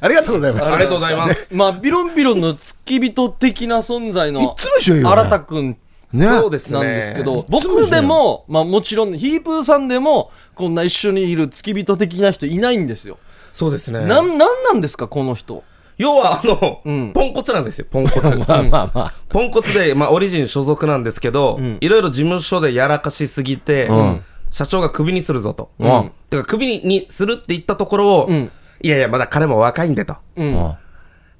[0.00, 0.74] ありがとうございました。
[0.74, 1.48] ありがとうございます。
[1.52, 5.10] まあビロンビロンの付き人的な存在のいつも一緒よね。
[5.10, 5.76] 新田くん
[6.12, 6.28] ね。
[6.28, 6.78] そうですね。
[6.78, 13.18] なんですけど、いつも僕でも、まあもちろん、ヒープーさんでも、こんな一緒にいる付き人的な人いないんですよ。
[13.56, 15.64] そうですねなん、なんなんですか、この人。
[15.96, 19.14] 要はあの、うんポンコツなんですよポンコツ まあまあまあ。
[19.30, 25.70] ポンコツで、まあ、オリジン所属なんですけど、いろいろ事務所でやらかしすぎて、ん社長がクビにするぞと。
[25.78, 28.50] うんだからクビにするって言ったところを、うん
[28.82, 30.16] いやいや、まだ彼も若いんでと。
[30.36, 30.74] うん。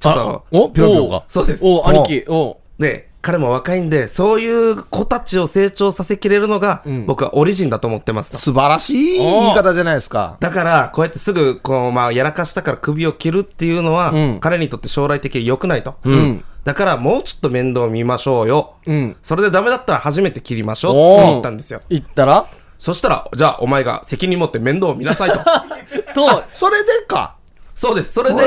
[0.00, 1.24] ちょっと、おピロピロか。
[1.28, 1.62] そうです。
[1.62, 8.36] お兄貴、おで、彼も若いんで、そういう子たちを成長させきれるのが、ん僕はオリジンだと思ってますと。
[8.36, 10.36] 素晴らしい言い方じゃないですか。
[10.38, 15.96] だから、こうやってすぐ、こう、まあ、やらかしたから首を切るっていうのは、うん彼にとって将来的に良くないと。
[16.08, 18.74] んだから、もうちょっと面倒を見ましょうよ。
[18.86, 19.16] うん。
[19.22, 21.80] それでダメだったら初めて切りましょうって言ったんですよ。
[21.88, 22.46] 言ったら？
[22.78, 25.38] そしたら、じゃあお前が責任持って面倒を見なさいと。
[26.14, 27.35] と、それでか。
[27.76, 28.14] そうです。
[28.14, 28.42] それで、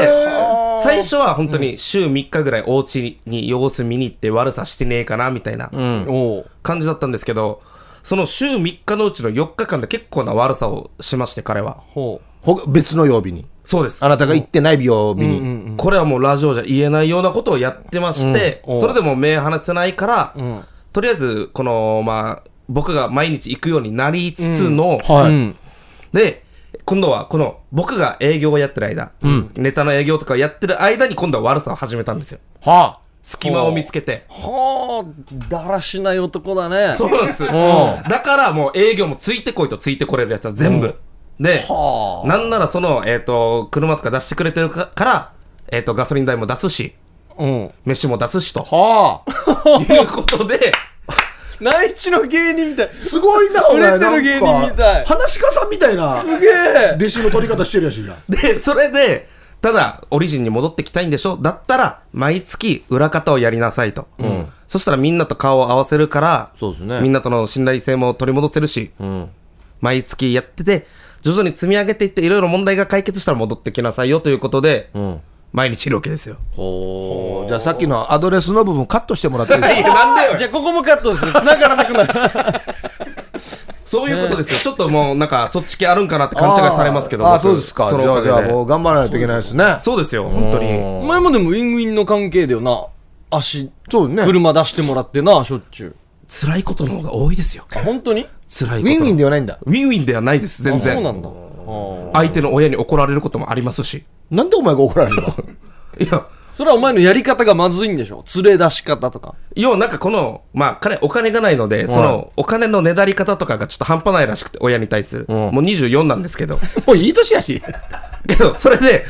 [0.81, 5.69] 最初は本当に週3日ぐらいお家に様子見に行って悪さしてねえかなみたいな
[6.63, 7.61] 感じだったんですけど、
[8.01, 11.83] その週3日のうちの4日間で結構な悪さをしまして、彼は。
[11.93, 13.45] ほほ別の曜日に。
[13.63, 14.03] そうです。
[14.03, 15.25] あなたが行ってない曜日う。
[15.25, 15.73] うんうに。
[15.73, 20.63] んこれはもうラジオじゃ言えないようなことをやってまして、うんおそれでも目離せないから、うん。
[20.91, 25.31] とりあえず、この、まあ、僕が毎日行くようになりつつの、はい。
[25.31, 25.55] うん。
[26.13, 26.45] で、
[26.86, 29.12] 今度はこの僕が営業をやってる間、
[29.55, 32.39] ネタの営業とかをやってる間に今度は悪さを始めたんですよ。
[32.62, 34.25] は隙間を見つけて。
[34.29, 36.93] はあ、だらしない男だね。
[36.93, 37.45] そうなんです。
[37.45, 40.95] だからもう営業もついてこいとついてこれるやつは全部。
[41.39, 41.62] で、
[42.25, 45.32] なんならその、えっ、と、車とか出してくれてるかから、
[45.69, 46.95] えっ、と、ガソリン代も出すし、
[47.38, 47.71] うん。
[47.86, 48.67] 飯も出すしと。
[48.69, 48.75] あ。
[48.75, 49.82] はあ。
[49.93, 50.73] いうことで、
[51.62, 52.89] 内地の芸人みたい。
[53.00, 56.17] すごいな、売れてる芸人みたい話し家さんみたいな。
[56.17, 58.15] すげえ弟子の取り方してるやしな。
[58.30, 59.28] で、それで、
[59.62, 61.36] ただ、オリジンに戻ってきたいんでしょ？
[61.36, 64.08] だったら、毎月裏方をやりなさいと。
[64.67, 68.91] そしたらみんなと顔を合わせるから、そうですねみんなとの信頼性も取り戻せるし、
[69.82, 70.86] 毎月やってて、
[71.24, 74.91] 徐々に積み上げていって、いろいろ問題が解決したら戻ってきなさいよということで、
[75.51, 76.38] 毎日いるわけですよ。
[76.57, 79.93] おじゃあさっきのアドレスの部分カットしてもらっていいですか？
[79.93, 81.31] なんでよじゃあここもカットですね。
[81.33, 82.62] 繋がらなくなる。
[83.85, 84.59] そういうことですよ。
[84.59, 87.27] ちょっともう、なんか、そっち系あるんかなって勘違いされますけど。
[87.27, 87.89] あそうですか。
[87.89, 89.77] じゃあ、そのおかげでじゃあもう頑張らないといけないですね。
[89.79, 90.77] そうですよ、本当に。
[90.77, 92.85] お前もでもウィンウィンの関係だよな。
[93.31, 94.21] 足、そうね。
[94.21, 95.95] ウ車出してもらってな、しょっちゅう。
[96.27, 97.65] 辛いことの方が多いですよ。
[97.75, 98.93] あ、本当に辛いこと。
[98.93, 99.57] ィンウィンではないんだ。
[99.65, 101.03] ウィンウィンではないです、全あそう然。
[101.03, 101.29] なんだ。
[102.13, 104.03] 相手の親に怒られることもありますし。
[104.32, 105.27] なんでお前が怒られるの？
[105.99, 108.23] いや、それはお前のやり方がまずいんでしょ？
[108.43, 109.36] 連れ出し方とか。
[109.55, 115.25] 要はなんかこの、まあ彼、お金がないので、その、お金のねだり方とかがちょっと半端ないらしくて、親に対する。
[115.29, 116.60] もう24なんですけど。
[116.86, 117.62] もういい年やし。
[118.27, 119.05] けど、それで、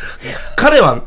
[0.56, 1.04] 彼は、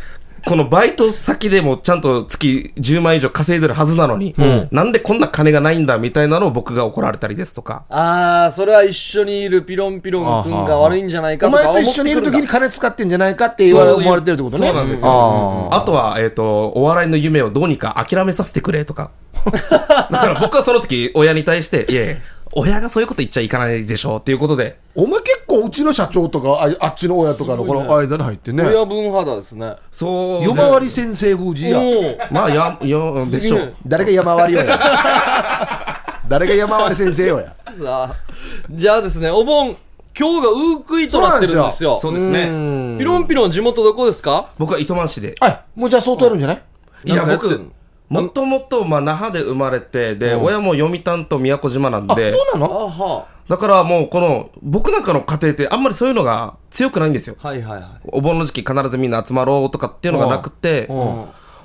[0.46, 4.34] このバイト先でもちゃんと月10万以上稼いでるはずなのに、
[4.70, 7.84] なんでこんな金がないんだみたいなのを僕が怒られたりですとか。
[7.88, 14.66] あー、それは一緒にいるピロンピロン君が悪いんじゃないかおとか前と一緒にいる時に金使ってんじゃないかって言われ思われてるってことね。
[14.66, 15.68] そうなんですよ。
[15.72, 19.10] あとは、えっ、と、お笑いの夢をどうにか諦めさせてくれとか。
[19.42, 22.16] だから僕はその時、親に対して、いやいや、
[22.54, 28.62] 親がそういうこと言っちゃいかないでしょうっていうことで、お前結構うちの社長とかああっちの親とかのこの間に入ってね。
[28.64, 29.74] 親分肌ですね。
[29.90, 30.44] そう。
[30.44, 31.78] 夜回り先生風じや。
[32.30, 33.74] まあ、や、や、でしょう。
[33.86, 34.78] 誰が山回りよや。
[36.28, 37.54] 誰が山回り先生よや。
[37.82, 38.14] さあ、
[38.70, 39.76] じゃあですね、お盆、
[40.18, 41.98] 今日がウークイとなってるんですよ。
[42.00, 42.98] そうですね。
[42.98, 44.48] ピロンピロン地元どこですか？
[44.58, 45.36] 僕は糸満市で。
[45.40, 45.60] はい。
[45.74, 46.62] もうじゃあ相当やるんじゃない？
[47.04, 47.48] いや、僕、
[48.12, 53.26] もともと、まあ、那覇で生まれて、で、親も読谷と宮古島なんあ、で、そうなあのは。
[53.48, 57.36] だからもう、この、僕なんかの家庭って、あんまりそういうのが強くないんですよ。
[57.38, 57.84] はいはいはい。
[58.04, 61.24] お盆の時期必ずみんな集まろうとかっていうのがなくて、だうん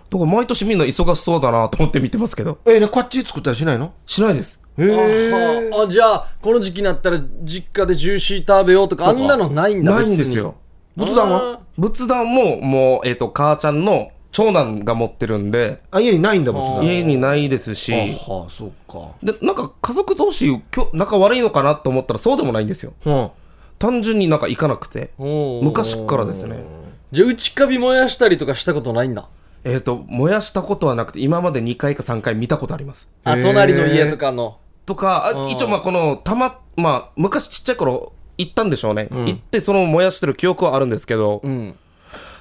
[0.10, 3.91] から毎年みんな忙しそうだなと思って見てますけど、え、ね、こっち作ったりしないの？
[4.05, 4.60] しないです。
[4.77, 5.71] へえ。
[5.73, 10.55] あはあじゃあこの時期になったら実家でジューシー食べようとかあんなのないんだないんですよ。
[10.95, 11.60] 仏壇は？
[11.77, 16.86] 仏壇も、もう、えっ、と、母ちゃんの長男が持ってるんで、あ、家にないんだ、仏壇。
[16.86, 19.15] 家にないですし、はあ、そうか。
[19.23, 22.93] で、なんか家族同士、きょ仲悪いのかなと思ったらそうでもないんですよ。
[23.06, 23.32] うん。
[23.80, 26.63] 単純になんか行かなくて、昔からですね。
[27.12, 29.28] じゃあ内カビ燃やしたりとかしたことないんだ
[29.63, 33.10] えっ、と、燃やしたことはなくて、今まで2回か3回見たことあります。
[33.23, 39.08] あ隣の家とかのとか、うんあ一応まあこの、たま、まあ、昔ちっちゃい頃、行ったんでしょうね。
[39.10, 41.76] 行って、その燃やしてる記憶はあるんですけど、うん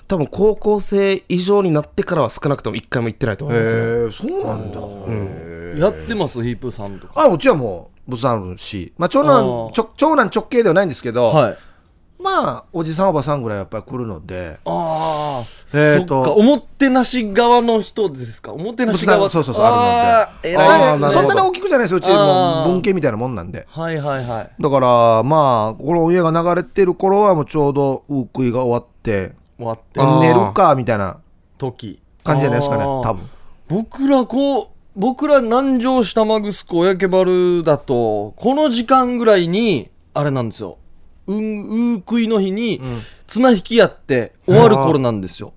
[0.08, 3.78] 多分高校生以上になってからは少なくとも1回も行ってないと思いますね。
[3.78, 5.86] へえ、そうなんだ。
[5.86, 6.42] やってます？
[6.42, 11.58] ヒープーさんとかあ、うちはもう仏壇あるし、まあ長あ男、ーちょ長男直系ではないんですけど、はい
[12.18, 18.52] ままあおじさんおばさんぐらいやっぱり来るのでああ、えーとそっか、おもてなし側の人ですか？
[18.54, 19.28] おもてなし側。
[19.28, 20.52] そうそうそうあるので。
[20.52, 21.10] 偉あーいですね。
[21.10, 24.50] そんなに大きくじゃないですようちあもーう文系みたいなもんなんではいはいはい。
[24.58, 30.00] だからまあこの家が流れてる頃はもうちょうどウークイが終わって終わって。
[30.00, 31.20] あー寝るかみたいな。
[31.58, 32.00] 時。
[32.24, 33.02] 感じじゃないですかねあー。
[33.02, 33.30] 多分。
[33.68, 40.78] 僕らこう、僕ら南城市玉城親家原だと、この時間ぐらいに、あれなんですよ。
[41.26, 42.80] うん、うーくいの日に、
[43.26, 45.52] 綱引きやって終わる頃なんですよ。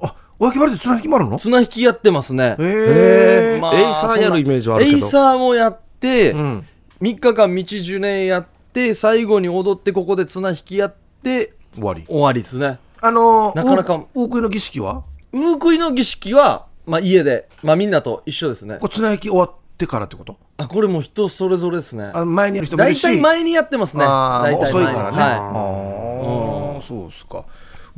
[0.00, 1.38] あおやきばれて綱引きもあるの？
[1.38, 2.56] 綱引きやってますね。
[2.58, 4.96] へえまあエイサーやるイメージはあるけど。
[4.96, 6.66] エイサーもやって、うん。
[7.00, 12.04] 3日間道ジュネやって、最後に踊って、ここで綱引きやって、終わり。
[12.06, 12.78] 終わりですね。
[13.04, 15.02] あのーなかなかウウークイの儀式は？
[15.32, 18.78] ウークイの儀式は、まあ家で、まあみんなと一緒ですね。
[18.80, 18.86] こ。
[18.86, 20.36] れ綱引き終わってからってこと？
[20.58, 22.12] あ、これも人それぞれですね。
[22.14, 24.04] あ前にやる人もいる大体前にやってますね。
[24.04, 27.44] 大体遅いからね、はああそうですか。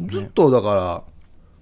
[0.07, 1.03] ずっとだから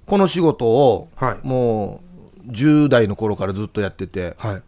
[0.07, 1.46] この仕事をはい。
[1.46, 2.00] も
[2.46, 4.62] う10代の頃からずっとやっててはい。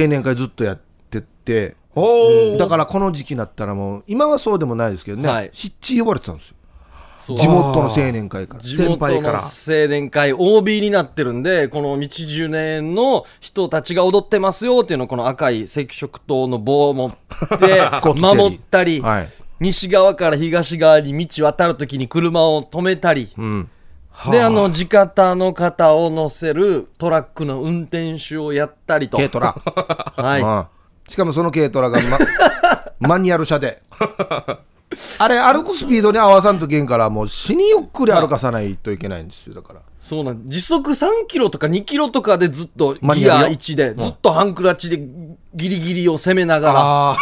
[0.00, 5.50] 青年会ずっとやってておだからこの時期になったらもう今はそうでもないですけどね、はい。
[5.52, 6.56] 湿地呼ばれてたんですよ
[7.36, 8.60] 地元の青年会から。
[8.60, 9.40] 地元の先輩から。
[9.40, 17.16] 青年会 OB になってるんでこの道10年の人たちが踊ってますよっていうのをこの赤い赤色灯の棒を持って
[18.18, 19.28] 守ったり、はい。
[19.60, 23.70] 西側から東側に道渡るときに車を止めたり、うん。
[24.30, 24.50] であ。
[24.50, 29.16] の地方の方を乗せるトラックの運転手をやったりと。
[29.16, 29.54] 軽トラ、
[30.16, 30.66] はい、うん。
[31.08, 32.18] しかもその軽トラが、ま、
[33.08, 33.82] マニュアル車で
[35.18, 39.54] あれ歩くスピードに合わさんといけんからもう死にゆっくり歩かさないといけないんですよ。
[39.54, 39.80] だから。
[39.98, 44.98] そうなん時速3キロとか2キロとかでずっとギア1でずっとハンクラッチで
[45.54, 46.80] ギリギリを攻めながら。
[46.80, 47.16] ああ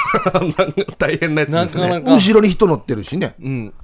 [0.99, 1.83] 大変なやつですね。
[1.83, 2.15] なかなか。
[2.15, 3.35] 後ろに人乗ってるしね。
[3.43, 3.75] うん。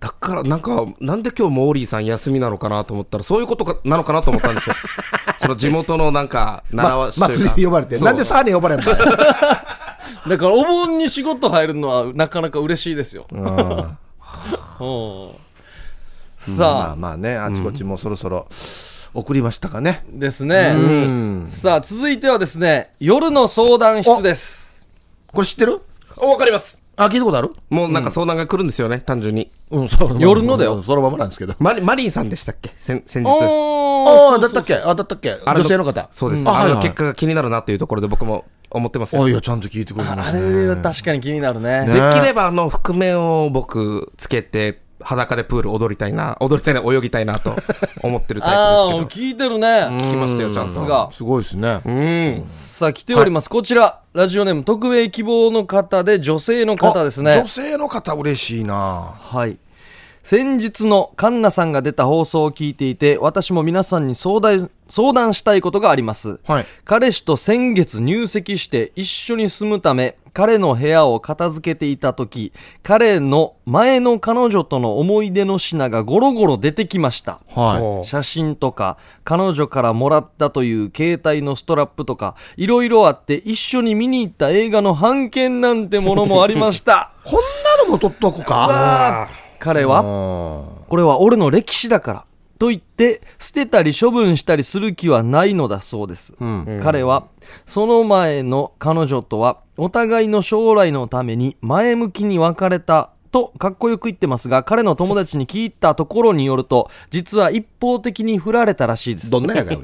[0.00, 4.74] だからなんかなんで今日モーリーさん休みなのかなと思ったらそういうことかなのかなと思ったんですよ。
[5.38, 7.34] その地元のなんか習まわしというか。
[7.34, 7.96] 祭りに呼ばれて。
[7.96, 8.84] そうなんでサーに呼ばれんの
[10.28, 13.26] だからお盆に仕事入るのはなかなか嬉しいですよ。
[13.32, 13.46] うん。
[16.36, 18.48] さあ、あまあねあちこちもうそろそろ
[19.14, 20.04] 送りましたかね。
[20.08, 21.44] ですね、うん。
[21.46, 24.86] さあ続いてはですね夜の相談室です。
[25.32, 25.80] これ知ってる？
[26.16, 26.80] おわかります。
[26.96, 27.52] あ聞いたことある？
[27.70, 29.50] もうなんか相談が来るんですよね、単純に。
[29.70, 30.16] うんそう。
[30.18, 30.82] 夜のだよ。
[30.82, 31.54] そのままなんですけど。
[31.58, 32.72] マリマリンさんでしたっけ？
[32.76, 33.28] 先先日
[34.08, 34.74] ああだったっけ？
[34.74, 35.38] あだったっけ？
[35.46, 36.08] 女性の方。
[36.10, 36.72] そうです、あはいはい。
[36.72, 39.24] あの結果が気になるなっていうところで僕も思ってますよ。
[39.24, 40.62] あいやちゃんと聞いてくれてまあすね。
[40.64, 41.86] れは確かに気になるね。
[41.86, 41.92] ね。
[41.92, 47.56] できればあの覆面を僕つけて裸でプール踊りたいな踊りたいな泳ぎたいなと
[48.02, 49.66] 思ってるタああイプです 聞いてるね。
[49.66, 50.72] 聞きましたよちゃんと。
[50.72, 51.08] さすが。
[51.10, 51.80] すごいですね。
[51.84, 52.42] うん。
[52.46, 57.38] さあ来ております、こちらラジオネーム匿名希望の方で女性の方ですね。
[57.40, 59.14] 女性の方嬉しいな。
[59.20, 59.58] はい。
[60.22, 66.38] 先日のカンナさんが出た放送を聞いていて、私も皆さんに相談相談したいことがあります。
[66.46, 66.66] はい。
[66.84, 77.40] 彼氏と先月入籍して一緒に住むため、彼の部屋を片付けていた時、彼の前の彼女との思い出の品がゴロゴロ出てきました。
[77.48, 87.12] は写真とか彼女からもらったという携帯のストラップとかいろいろあって一緒に見に行った映画の半券なんてものもありました。
[87.24, 87.40] い こん
[87.78, 89.28] なのも取っとくか
[89.62, 90.02] 彼はあ
[90.88, 92.24] これは俺の歴史だから
[92.58, 96.80] と言って捨てたり処分したりする気はないのだそうです、ん。
[96.82, 97.28] 彼は
[97.64, 109.30] その前の彼女とはお互いの将来のために前向きに別れたとかっこよく言ってますが彼の友達に聞いたところによると実は一方的に振られたらしいです。
[109.30, 109.80] どんなやがよ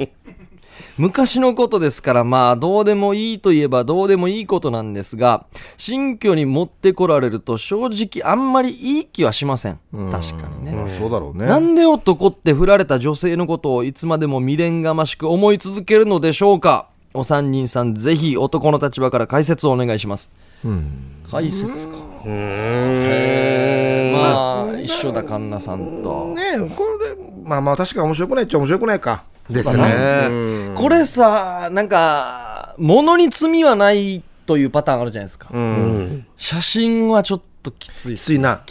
[0.97, 9.79] 昔のことですからまあどうでもいいといえばどうでもいいことなんですが新居に持ってこられると正直あんまりいい気はしません。
[10.11, 11.47] 確かにね、まあそうだろうね。
[11.47, 16.89] なんで男って振られた女性のことをいつまでも未練がましく思い続けるのでしょうか？
[17.15, 20.31] お三人さんぜひ男の立場から解説をお願いします。
[21.31, 21.95] 解説か。
[22.27, 26.35] へえまあ一緒だカンナさんと。
[26.35, 30.73] ねえこれまあまあ確かに面白くないっちゃ面白くないかですね。
[30.75, 36.27] これさなんか物に罪はないというパターンあるじゃないですか、うん。
[36.37, 38.63] 写真はちょっときついきついな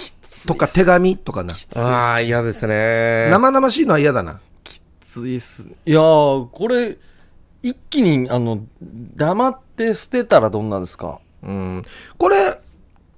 [0.48, 1.54] とか手紙とかな。
[1.76, 3.30] ああ嫌ですね。
[3.32, 4.40] 生々しいのは嫌だな。
[4.64, 5.68] きついっす。
[5.86, 6.98] いやーこれ
[7.62, 11.20] 一気にあの黙って捨てたらどんなですか？
[11.44, 11.84] うん。
[12.18, 12.36] これ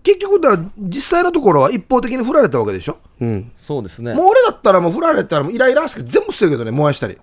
[0.02, 2.98] 結局だ実際のところは一方的に振られたわけでしょ？
[3.20, 3.52] うん。
[3.56, 4.14] そうですね。
[4.14, 7.18] もう俺だったらもう振られたらもうイライラして全部捨てるけどね燃やしたり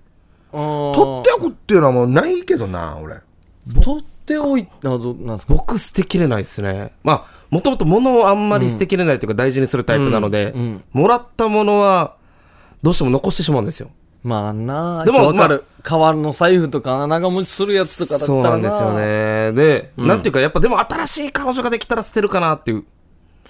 [0.51, 3.17] 取取っておくっていうのはもうないけどな俺。
[3.83, 5.53] 取っっておいてあどうなんですか？
[5.53, 6.91] 僕捨てきれないですね。
[7.01, 10.83] まあもともと物をあんまり捨てきれないというか大事にするタイプなので、うんうん。
[10.91, 12.17] もらったものは
[12.83, 13.89] どうしても残してしまうんですよ。
[14.23, 19.53] まあなあでも分かる、革の財布とか長持ちするやつとかだったそうらなんですよね。
[19.53, 22.85] で、なんていうかやっぱでも新しい彼女ができたら捨てるかなっていううん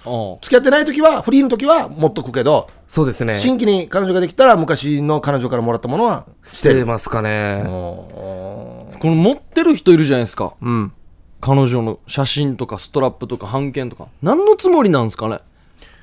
[0.04, 3.38] 付き合ってない時はフリーの時は持っとくけどそうですね。
[3.38, 7.62] 新規に彼女ができたら昔の彼女からもらったものは捨てますかね。
[7.66, 10.54] この持ってる人いるじゃないですか。
[10.60, 10.92] うん。
[11.40, 14.08] 彼女の写真とかストラップとか半券とか。
[14.22, 15.40] 何のつもりなんですかね。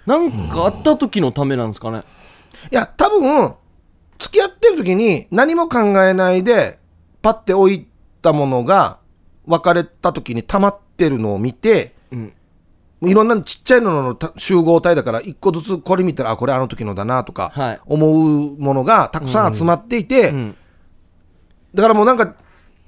[0.05, 2.03] なんかあった時のためなんですかね。
[2.71, 3.55] いや多分
[4.19, 6.79] 付き合ってる時に何も考えないで
[7.21, 7.87] パッて置い
[8.21, 8.99] たものが
[9.45, 12.31] 別れた時に溜まってるのを見て、ん
[13.07, 17.79] いろんなちっちゃいののた集合体だから一個ずつこれ見たらあこれあの時のだなとかはい。
[17.85, 20.55] 思うものがたくさん集まっていて、ん。
[21.73, 22.35] だからもうなんか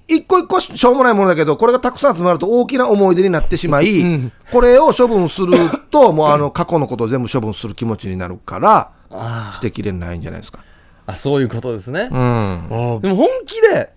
[0.08, 4.32] 一個一個しょうもないものだけどこれがたくさん集まると大きな思い出になってしまい、ん。
[4.51, 5.58] これを処分する
[5.91, 10.63] ともうあの過去のことを全部処分する気持ちになるからあ捨てきれないんじゃないですか。
[11.06, 12.17] あそういうことですね、うん。
[12.17, 13.93] あでも本気で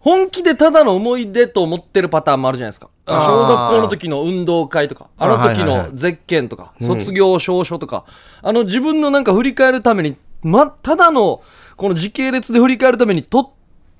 [0.00, 2.88] 本気でただの思い出と思ってるパターンもあるじゃないですか。
[3.06, 8.04] 小学校の時の運動会とかあの時のゼッケンとか、卒業証書とか
[8.42, 11.42] あの自分のなんか振り返るために、ま、ただの
[11.76, 13.50] この時系列で振り返るために撮っ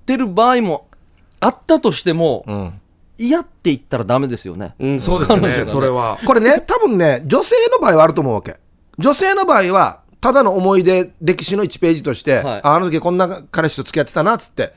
[0.07, 0.87] てる場合も
[1.41, 2.81] あったとしても、うん。
[3.23, 5.65] 嫌って言ったらダメですよね、うん、そうですねね。
[5.67, 6.19] それは。
[6.25, 8.57] これね、多分ね、女性の場合はあると思うわけ。
[8.97, 12.61] 女性の場合は、ただの思い出、歴史の1ページとして、はい。
[12.63, 14.73] ああの時こんな彼氏と付き合ってたなっつって、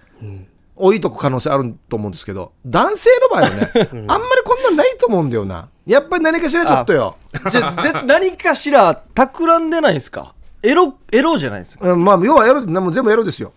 [0.75, 3.71] 置いとく可能性あると思うんですけど、男性の場合はね、
[4.07, 5.67] あんまりこんなんないと思うんだよな。
[5.85, 7.15] やっぱり何かしらちょっとよ。
[7.51, 10.33] じゃ何かしら企んでないですか？
[10.63, 11.91] エロエロじゃないですか？
[11.91, 13.51] うんまあ、要はエロ、もう全部エロですよ。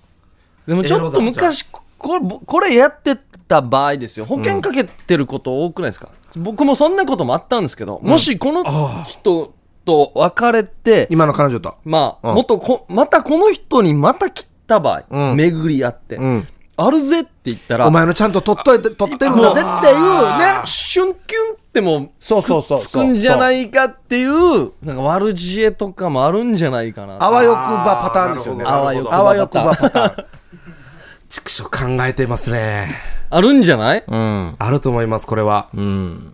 [0.66, 3.16] でもちょっと昔ここれこれやって
[3.48, 4.26] た場合ですよ。
[4.26, 8.64] 保険かけてること多くないですか、僕もそんなこともあったんですけど、もしこの
[9.04, 11.76] 人と別れて今の彼女と。
[11.84, 12.34] まあ、うん。
[12.34, 15.36] もっとこまたこの人にまた切った場合、うん。
[15.36, 16.48] 巡り合って、うん。
[16.78, 19.54] あるぜって言ったらお前のちゃんと取っといて、取ってるんだ。
[19.54, 20.44] ぜっていうね。
[20.66, 27.16] シュンキュンってもうそうそうそうつくんじゃないかっていうなんか悪知恵とかもあるんじゃないかな。
[27.18, 28.64] あわよくばパターンですよね。
[28.66, 30.26] あーあわよくばあわよくばパターン。
[31.28, 32.94] 畜生考えてますね。
[33.30, 34.04] あるんじゃない？
[34.06, 34.54] うん。
[34.58, 36.32] あると思いますこれは、うん。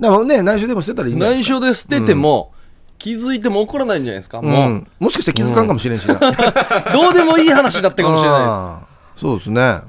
[0.00, 1.56] でもね、内緒でも捨てたらいいんじゃない内ですか？
[1.58, 2.52] 緒で捨てても、
[2.98, 6.14] 気づいても怒らないんじゃないですか、うもん、もしかして気づかんかもしれんしな。
[6.14, 6.18] う
[6.92, 8.52] どうでもいい話だったかもしれないで
[8.88, 8.91] す
[9.22, 9.60] そうですね。
[9.60, 9.82] あ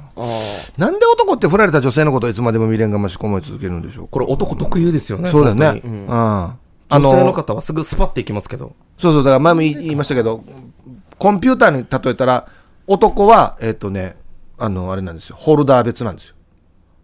[0.77, 4.07] なんで男って振られた女性のことをいつまでも未練がましく思い続けるんでしょう？
[4.09, 5.31] これ男特有ですよね。
[5.31, 5.81] そうだよね。
[5.83, 6.05] うん。
[6.07, 6.55] あ
[6.89, 8.75] 女性のの、方はすぐスパッていきますけど。
[8.99, 10.43] そうそう、だから前も言いましたけど、
[11.17, 12.47] コンピューターに例えたら、
[12.85, 14.15] 男は、えっ、とね、
[14.59, 16.35] あの、あれなんですよ、ホルダー別なんですよ。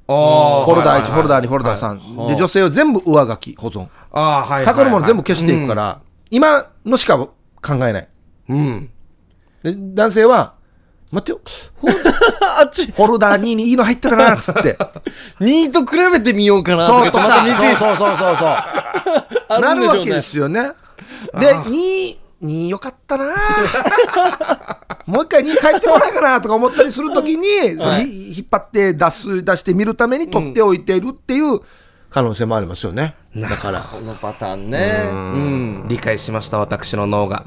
[0.07, 2.27] あフォルダー1、フォルダー2、フォルダー3。
[2.27, 3.87] で、女性は全部上書き、保存。
[4.11, 7.31] あーはい過去のもの全部部消していくから、今のしか考
[7.87, 8.07] えない。
[8.49, 8.89] うん。
[9.63, 10.53] で男性は、
[11.11, 11.39] 待ってよ、
[12.61, 12.85] あっち。
[12.85, 14.77] フォルダー2にいいの入ったかなっつって。
[15.41, 18.37] 2と比べてみようかなとそうとまた見てそうそうそうそう。
[18.37, 18.47] そう。
[19.49, 20.71] あなるわけですよね。
[21.39, 23.25] で、2、2よかったな。
[25.07, 31.59] もう一回2帰ってこないかなとか思ったりするときに、ひ引っ張って出す、出してみるために取っておいているっていう
[32.11, 33.15] 可能性もありますよね。
[33.35, 33.81] だから。
[33.81, 35.09] このパターンね。
[35.11, 35.85] うん。
[35.87, 37.45] 理解しました私の脳が。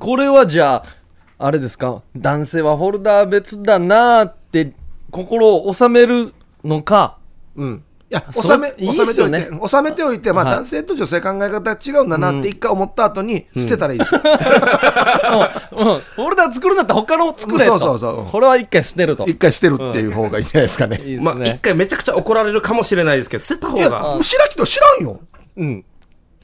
[0.00, 1.03] これはじゃあ
[1.46, 2.00] あれですか？
[2.16, 4.72] 男性はフォルダー別だなーって
[5.10, 6.32] 心を収める
[6.64, 7.18] のか？
[7.54, 7.84] うん。
[8.10, 10.54] いや、そ収め、いいっ収めておいすよねて、収めておいて、まあはい。
[10.54, 14.22] 男性と女性考え方違うんだなって一回思った後に捨てたらいいですよ。
[14.24, 15.88] うん。
[15.88, 16.00] うん。
[16.00, 17.72] フォルダー作るんだったら他の作れと。
[17.72, 18.26] そうそうそう。
[18.26, 19.26] これは一回捨てると。
[19.26, 20.96] い一回捨てるっていう方がいいんじゃないですかね。
[21.04, 25.20] いですまあ一ね回めちゃくちゃ怒られるかもしれないですけど捨てた方いや、がもう白木と知らんよ。
[25.56, 25.84] うん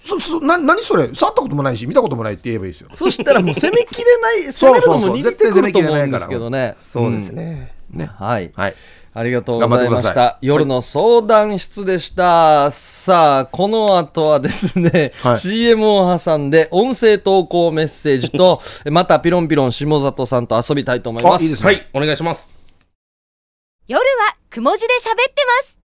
[0.05, 1.15] そ、そ、な、何それ？
[1.15, 2.89] 触ったこともないし、見たこともないって言えばいいですよ。
[2.95, 6.75] そしたらもう攻めきれない攻 そうめるのも逃げてくると思うんですけどね。
[6.79, 8.11] そうですね、ね。
[8.19, 8.51] はい。
[8.55, 8.75] はい。
[9.13, 10.39] ありがとうございました。
[10.41, 12.71] 夜の相談室でした。
[12.71, 15.37] さあ、この後はですね、はい。
[15.37, 18.61] CM を挟んで音声投稿メッセージと、
[18.91, 21.43] またピロンピロン下里さんと遊びたいと思います。
[21.43, 21.67] あいいですね。
[21.67, 21.87] はい。
[21.93, 22.51] お願いします。
[23.89, 25.80] 夜はくも字で喋ってます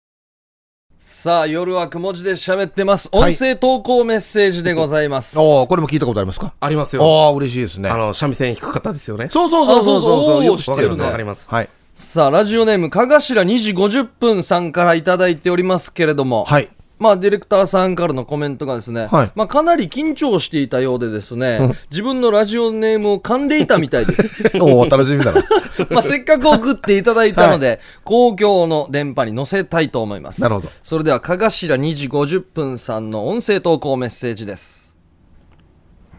[1.06, 3.10] さあ、夜はくも字で喋ってます。
[3.12, 5.38] はい音声投稿メッセージでございます。
[5.38, 6.54] おおこれも聞いたことありますか？
[6.58, 7.96] ありますよああ、嬉しいですねあ。
[7.98, 11.04] の三味線弾く方ですよねそうそうそうそうそうあそうそうよく知わかりますってるね。
[11.04, 11.68] わかりますはい。
[11.94, 16.70] さあ、ラジオネーム、かがしら2時50分さんからいただいておりますけれども、はい。
[17.04, 24.52] まあ、ディレクターさんからのコメントがですね、はいまあ、かなり緊張していたようでですね、自分のラジオネームを噛んでいたみたいです。
[24.58, 25.42] おお、楽しみだな。
[25.90, 30.40] まあ、せっかく送っていただいたので、公共の電波に載せたいと思います。
[30.40, 34.96] なるほどそれでは、かがしら2時50分さんの音声投稿メッセージです。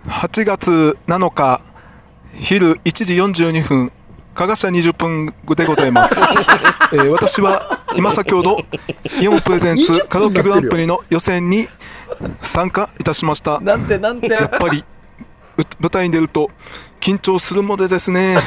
[0.06, 1.62] 8月7日
[2.36, 3.92] 昼1時42分
[4.36, 6.20] 加賀社20分でございます、
[6.92, 8.60] えー私は今先ほど
[9.22, 11.70] イオンプレゼン20ツカラオケグランプリの予選に
[12.42, 13.62] 参加いたしました。
[13.62, 14.28] なんてなんて。
[14.28, 14.84] やっぱり
[15.58, 16.52] う舞台に出ると
[17.00, 18.38] 緊張するものですね。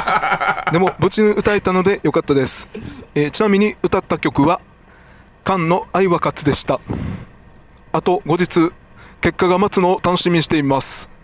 [0.70, 2.68] でも無事に歌えたのでよかったです、
[3.14, 4.60] えーちなみに歌った曲は
[5.46, 6.78] 菅の愛は勝つでした。
[7.92, 8.70] あと後日
[9.22, 11.21] 結果が待つのを楽しみにしています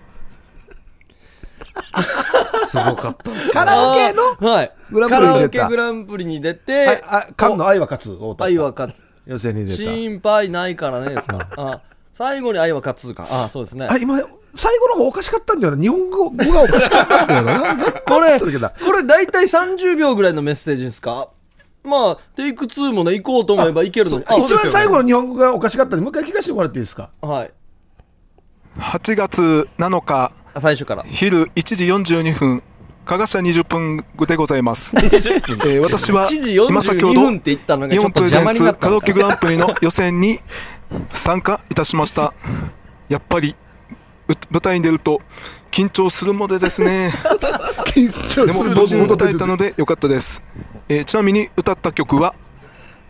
[2.66, 3.52] すごかった。
[3.52, 4.22] カラオケの？
[4.50, 4.72] はい。
[4.90, 8.44] グランプリに出たカラオケグランプリに出て、はいあ、菅の愛は勝つを歌った。
[8.44, 9.02] 愛は勝つ。
[9.26, 9.76] 予選に出た。
[9.76, 11.48] 心配ないからねですか。
[11.56, 11.80] あ
[12.12, 13.26] 最後に愛は勝つか。
[13.30, 13.86] あそうですね。
[13.90, 14.16] あ、今、
[14.54, 15.80] 最後の方おかしかったんだよな。
[15.82, 17.52] 日本語語がおかしかったんだよな。
[17.58, 21.28] なな これ、なんて言ったっけなこれ大体30秒ぐらいのメッセージですか？
[21.84, 24.24] まあ、テイク2もね、行こうと思えばいけるのに。
[24.26, 27.10] あ一番最後の日本語がおかしかったんで、もう一回聞かせてもらっていいですか？
[27.20, 27.52] はい。
[28.78, 31.04] 8月7日あ最初から。
[31.04, 32.62] 昼1時42分
[33.04, 40.38] 加賀社20分でございます、 えー私は1時今先ほ42ど日本プレゼンツカラオケグランプリの予選に
[41.14, 42.34] 参加いたしました。
[43.08, 43.56] やっぱり
[44.28, 45.22] う舞台に出ると
[45.70, 47.12] 緊張するものですね。
[47.94, 50.42] 緊張でも無事に歌えたのでよかったです、
[50.88, 52.34] えーちなみに歌った曲は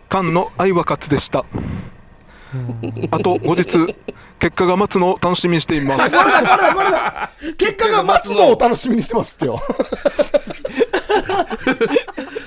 [0.09, 1.45] 菅の愛は勝つでした
[3.11, 3.65] あと後日
[4.39, 7.31] 結果が待つのを楽しみにしていますこれだ、これだ、これだ。
[7.57, 9.59] 結果が待つのを楽しみにしてますってよ。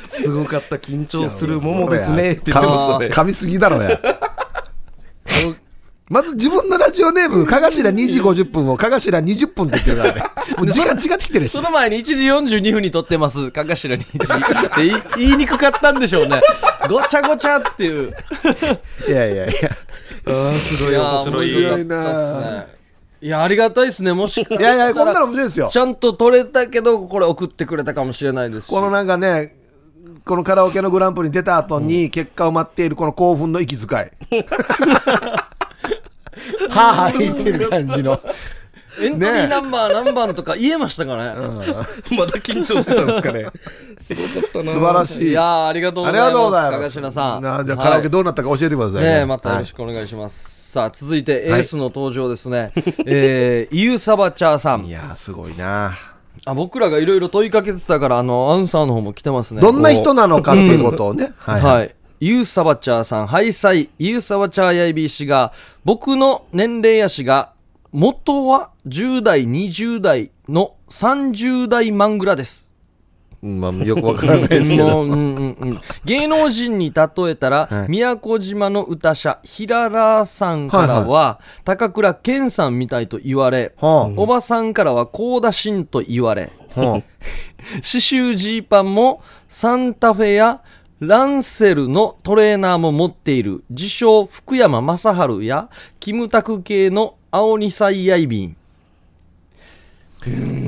[0.09, 0.77] すごかった。
[0.77, 2.33] 緊張するももですね。
[2.33, 3.07] って言ってましたね。
[3.07, 4.01] 噛みすぎだろや。
[6.09, 10.23] まず自分のラジオネーム、かがしら2時50分をかがしら20分って言ってるからね。
[10.59, 11.63] も う時間違ってきてるしそ。
[11.63, 12.15] の前に1時
[12.59, 13.51] 42分に撮ってます。
[13.51, 14.67] かかしら2時。
[14.67, 16.41] って言い言いにくかったんでしょうね。
[16.89, 18.13] ごちゃごちゃっていう。
[19.09, 19.71] いやいやいや。
[20.27, 21.55] あーすごい面白い。
[21.55, 22.67] 面白かったっすね。
[23.23, 24.13] いや、ありがたいですね。
[24.13, 25.79] もしかいやいや、こんなの面白いですよち。
[25.79, 28.71] ゃんと撮れたけど、これ送ってくれたかもしれないですし。
[28.71, 29.55] このなんかね、
[30.25, 34.43] このカラオケのグランプリに出た後に結果を待っているこの興奮の息遣い。
[36.71, 38.21] はあはあ言ってる感じの。
[39.01, 41.35] エントリーナンバー何番とか言えましたかね。
[42.15, 43.47] まだ緊張してたんですかね。
[44.01, 44.73] すごかったな。
[44.73, 45.29] 素晴らしい。
[45.31, 46.31] いやーありがとうごあざいます。
[46.31, 47.15] りがとうございかます。
[47.15, 47.43] さん。
[47.43, 49.25] なじゃあカラオケどうなったか教えてくださいね。
[49.25, 50.73] またよろしくお願いします。
[50.73, 52.73] さあ、続いてエースの登場ですね。
[53.07, 54.85] えー、ユーサバチャーさん。
[54.85, 55.93] いやー、すごいな。
[56.45, 59.63] あ僕らがいろいろ問いかけてたから、あの、アンサーの方も来てますね。
[59.63, 61.33] どんな人なのかっていうことをね。
[61.39, 62.27] ははいい。
[62.27, 65.53] ユーサバチャーさん、ハイサイ、ユーサバチャーやいび氏が、
[65.85, 67.53] 僕の年齢やしが、
[67.93, 72.73] 元は10代、20代の30代マングラです。
[73.43, 74.87] うんまあ、よくわからないですけど。
[74.89, 87.03] もううんうんうん、芸能人に例えたら、はい宮古島の歌者平良さんからは、高倉健さんみたいと言われ、はおばさんからは高田真と言われあはあ
[87.83, 90.63] 刺繍ジーパンもサンタフェや
[91.03, 98.57] ランセルのトレーナーも持っている自称福山雅治やキムタク系の青二歳ヤイビン。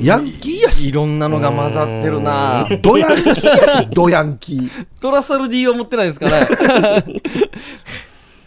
[0.02, 0.88] ヤンキーやし。
[0.88, 2.66] いろんなのが混ざってるな。
[2.82, 4.86] ドヤンキーやし、 ドヤンキー。
[5.00, 6.48] トラサル D は持ってないですかね。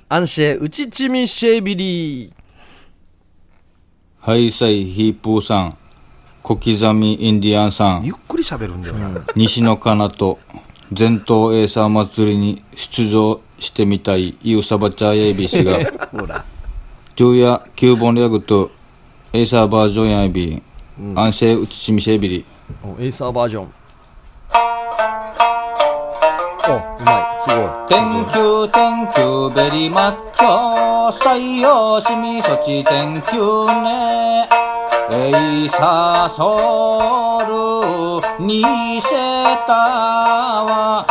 [0.10, 2.32] アンシェウチチミシェービリー
[4.20, 5.78] ハイサイヒープーさん、
[6.44, 9.22] 小刻みインディアンさん、ゆっくり喋るんだよな。
[9.38, 10.40] 西野カナと
[10.92, 15.80] 全島エーサー祭りに出場してみたいユーサバチャーエイビー氏が、
[16.12, 16.46] ほら。
[17.16, 18.72] 昼夜9本リャグと
[19.34, 20.62] エーサーバージョンやいび、
[21.16, 22.46] アンシェウチチミシェビリ。
[22.84, 23.68] おエイサーバージョンお、
[26.76, 27.88] うますごい。
[27.88, 30.16] Thank you, thank you very much.
[31.12, 34.67] 採用しみそち Thank you ね。
[35.10, 38.62] エイサソルに
[39.02, 39.08] せ
[39.66, 39.74] た
[40.66, 41.06] は、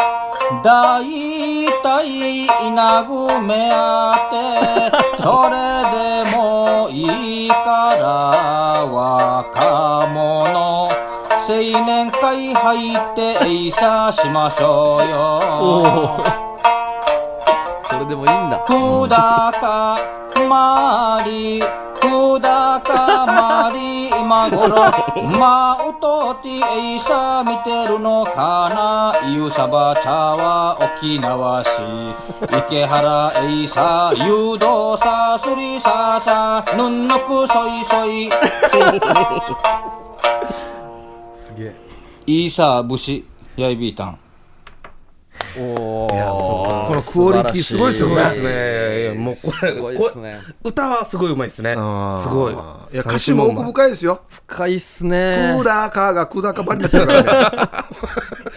[0.63, 5.57] だいたい稲ぐめあって、それ
[5.91, 10.91] でもいいから若者、
[11.49, 16.21] 青年会入ってエイサしましょうよ。
[17.89, 18.59] それでもいいんだ。
[18.67, 19.99] ふだか
[20.49, 21.63] まり、
[22.09, 24.69] ふだかまり、今今頃
[25.39, 31.81] まうとてえいさ見てるのかなゆさば茶は沖縄市。
[32.59, 38.31] 池原えいさ誘導さすりささぬんのくそいそい。
[41.35, 41.75] すげえ。
[42.27, 43.25] いいさ武
[43.57, 44.19] やいびいたん
[45.59, 46.09] おお
[46.89, 48.31] このクオリティすごいですよね。
[48.31, 49.19] すごいですね。
[49.19, 51.75] もうこすごいですねこ歌はすごいうまいですね。
[51.75, 51.79] す
[52.29, 52.53] ごい。
[52.53, 52.57] い
[52.97, 54.21] や歌詞も奥深いですよ。
[54.29, 57.69] 深いっすクねーダーカーがクーダーカバになってるからね。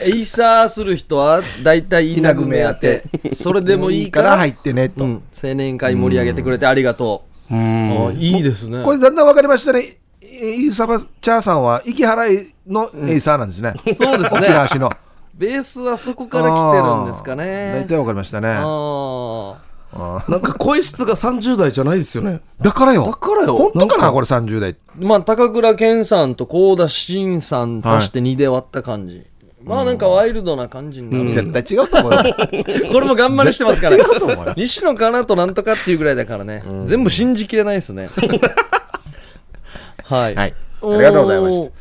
[0.13, 3.03] エイサーする人は大体稲組めやって。
[3.33, 7.55] それでもいいから入ってねと、うん、青年会盛り上げてくれてありがとう。
[7.55, 8.83] あいいですね。
[8.83, 9.99] これだんだん分かりましたね。
[10.21, 14.41] イーサバチャーさんは息払いのエイサーなんですね、そうですね。
[14.41, 14.91] 沖縄市の
[15.39, 18.49] ベースはそこから来てるんですか大ね体分かりましたね。
[18.49, 22.41] なんか声質が30代じゃないですよね。
[22.59, 23.05] だからよ。
[23.05, 23.55] だからよ。
[23.55, 29.25] 本当かなこれ30代まあ高倉健さんと幸田真さんとして2で割った感じ、
[29.63, 32.35] まあなんかワイルドな感じになるんです絶対違うと思うよ。
[32.91, 33.95] これも頑張りしてますから。
[33.95, 34.53] 違うと思うよ。
[34.57, 38.09] 西野かなとなんとかっていうぐらいだからね、全部信じきれないですね。
[40.03, 40.53] はい、はい。
[40.53, 41.69] ありがとうございました。
[41.69, 41.71] た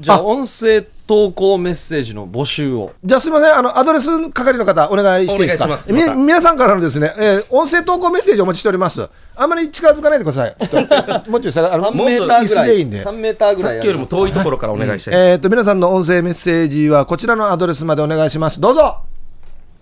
[0.00, 2.92] じゃあ音声投稿メッセージの募集を。
[3.04, 3.54] じゃあすみません。
[3.56, 5.64] あのアドレス係の方お願いしていいですか？
[5.66, 5.92] お願いします。
[5.92, 9.08] み皆さんからのですね、えー音声投稿メッセージお待ちしております。
[9.36, 10.88] あんまり近づかないでくださいちょっ
[11.22, 12.66] ともうちょい下があの3メーター椅ぐらい。
[12.66, 13.04] 子でいいんで。
[13.04, 18.60] 3メーターぐらいさっきよりも遠いところからお願いしたいです、えー、と皆さんの音声メッセージはこちらのアドレスまでお願いします。
[18.60, 18.98] どうぞ。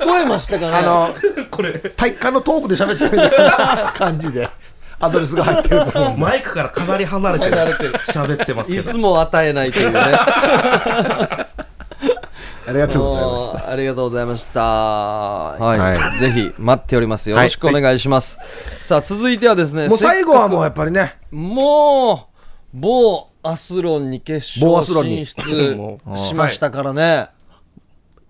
[0.00, 0.76] 聞こえましたかね？
[0.76, 1.08] あの
[1.50, 1.72] これ。
[1.78, 4.48] 体育館のトークで喋ってるみたいな感じで
[5.00, 6.18] アドレスが入ってると思う。
[6.18, 8.82] マイクからかなり離れて離れてる喋ってますけど。
[8.82, 10.00] 椅子も与えないというね
[12.66, 14.62] ありがとうございましあーありがとうございました。
[14.62, 16.18] はい、はい。
[16.18, 17.28] ぜひ待っております。
[17.28, 18.38] よろしくお願いします。
[18.82, 21.16] さあ、続いてはですね、たもう最後はもうやっぱりね。
[21.30, 22.18] くもう、
[22.72, 25.26] 某アスロンに決勝某アスロンに。
[25.26, 27.28] 進出もしましたからね。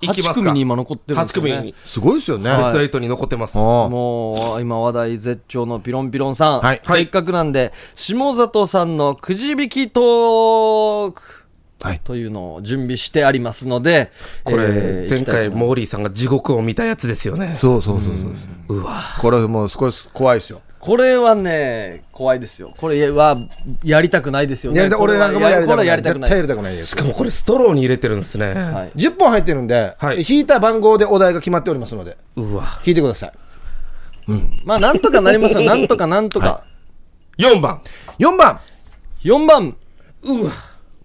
[0.03, 0.35] 8行きますか。
[0.35, 1.53] 組に今残ってるんです8よね。
[1.59, 1.75] 組に。
[1.85, 6.81] すごいですよね、ベスト8に残ってます、もう今話題絶頂のピロンピロンさん、はい。
[6.85, 11.42] せっかくなんで下里さんのくじ引きトーク
[11.83, 12.01] はい。
[12.03, 14.11] というのを準備してありますので
[14.45, 17.55] これ、えー前回モーリーさんが地獄を見たやつですよね。
[17.55, 18.77] そうそうそうそうそう。
[18.79, 19.01] うわ。
[19.21, 20.61] これもう少し怖いですよ。
[20.83, 22.75] これはね、怖いですよ。
[22.77, 23.37] これは
[23.85, 24.79] やりたくないですよね。
[24.79, 25.77] やりた俺なんかもやりたくない。
[25.77, 26.39] これはやりたくないです。
[26.39, 26.91] 絶対やりたくないです。
[26.91, 30.25] しかもこれストローに入れてるんですね、はい10本入ってるんで、はい。
[30.29, 32.65] 引いた番号でお題が決まっておりますのでうわ。
[32.83, 33.33] 聞いてください。
[34.65, 35.63] まあ、なんとかなりますよ。
[35.63, 36.65] なんとかなんとか。
[37.39, 37.81] 4番。
[38.19, 38.61] 4番。
[39.23, 39.77] 4番。
[40.23, 40.53] うわ。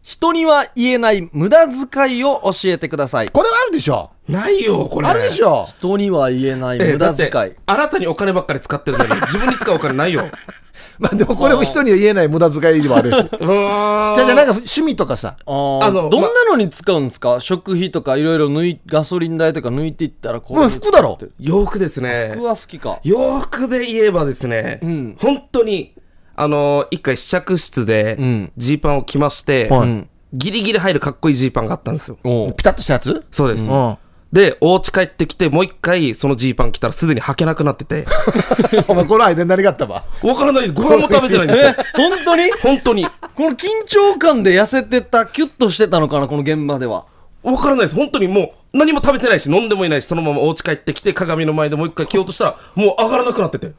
[0.08, 3.30] 人には言えない無駄遣いを教えてください。
[3.30, 4.12] これはあるでしょ。
[4.30, 5.08] ないよこれ。
[5.10, 5.66] あるでしょ。
[5.68, 7.30] 人には言えない無駄遣い。
[7.66, 10.24] 新たにお金ばっかり使ってるのに自分に使うお金ないよ。
[10.98, 13.18] まあでもこれも人には言えない無駄遣いではあるし。
[13.20, 15.36] じゃじゃあなんか趣味とかさ。
[15.46, 21.18] あのどんなのに使うんですか、食費とかいろいろ抜いガソリン代とか抜いていったらこうん服だろ。
[21.38, 22.32] 洋服ですね。
[22.34, 23.00] 服は好きか。
[23.04, 25.18] 洋服で言えばですね、ん。
[25.20, 25.97] 本当に
[26.38, 28.52] あの一回試着室でん。
[28.56, 29.82] ジーパンを着まして、はい。
[29.82, 30.10] うん。
[30.34, 32.18] ギリギリ入るかっこいいジーパンがあったんですよ。
[32.56, 33.26] ピタッとしたやつ？
[33.32, 33.98] そうです、うん。
[34.32, 38.06] でお家帰ってきてもう一回そのジーパン着たらすでに履けなくなってて。
[38.88, 40.06] お前この間何があったば？
[40.22, 41.74] わからないご飯も食べてないんですよ。
[41.96, 42.52] 本当に？
[42.62, 43.06] 本当に。
[43.06, 43.12] こ
[43.44, 47.06] の緊張感で痩せてた、キュッとしてたのかな、この現場では。
[47.44, 47.96] わからないです。
[47.96, 53.72] 本当にもう何も食べてないし飲んでもいないしそのままお家帰ってきて鏡の前でもう一回着ようとしたらもう上がらなくなってて。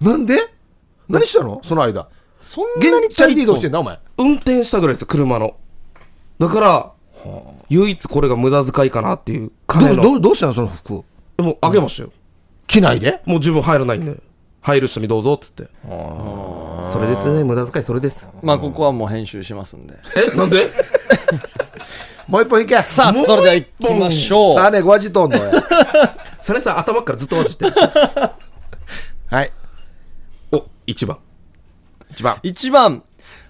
[0.00, 0.38] なんで？
[1.08, 1.60] 何したの？
[1.64, 2.08] その間。
[2.40, 3.98] そんなに現にチャリティードしてんだお前。
[4.18, 5.56] 運転したぐらいですよ車の。
[6.38, 6.92] だから
[7.68, 9.96] 唯一これが無駄遣いかなっていう金の。
[9.96, 10.54] どうどうどうしたの？
[10.54, 11.04] その服
[11.36, 12.10] でもあげましたよ、
[12.66, 13.20] 着ないで？
[13.24, 14.16] もう自分入らないんで。
[14.60, 15.68] 入る人にどうぞっつって。
[15.84, 18.28] それですね無駄遣いそれです。
[18.42, 19.94] まあ、ここはもう編集しますんで。
[20.34, 20.70] えなんで？
[22.28, 22.76] もう一本いけ。
[22.76, 24.54] さあ、それでは行きましょう。
[24.56, 25.50] さあねご味とんのよ
[26.40, 27.64] サネさん頭からずっと落ちて。
[27.66, 27.72] る
[29.30, 29.52] はい。
[29.52, 29.61] お
[30.86, 31.18] 1番。
[32.10, 32.36] 一番。
[32.42, 33.02] 1番、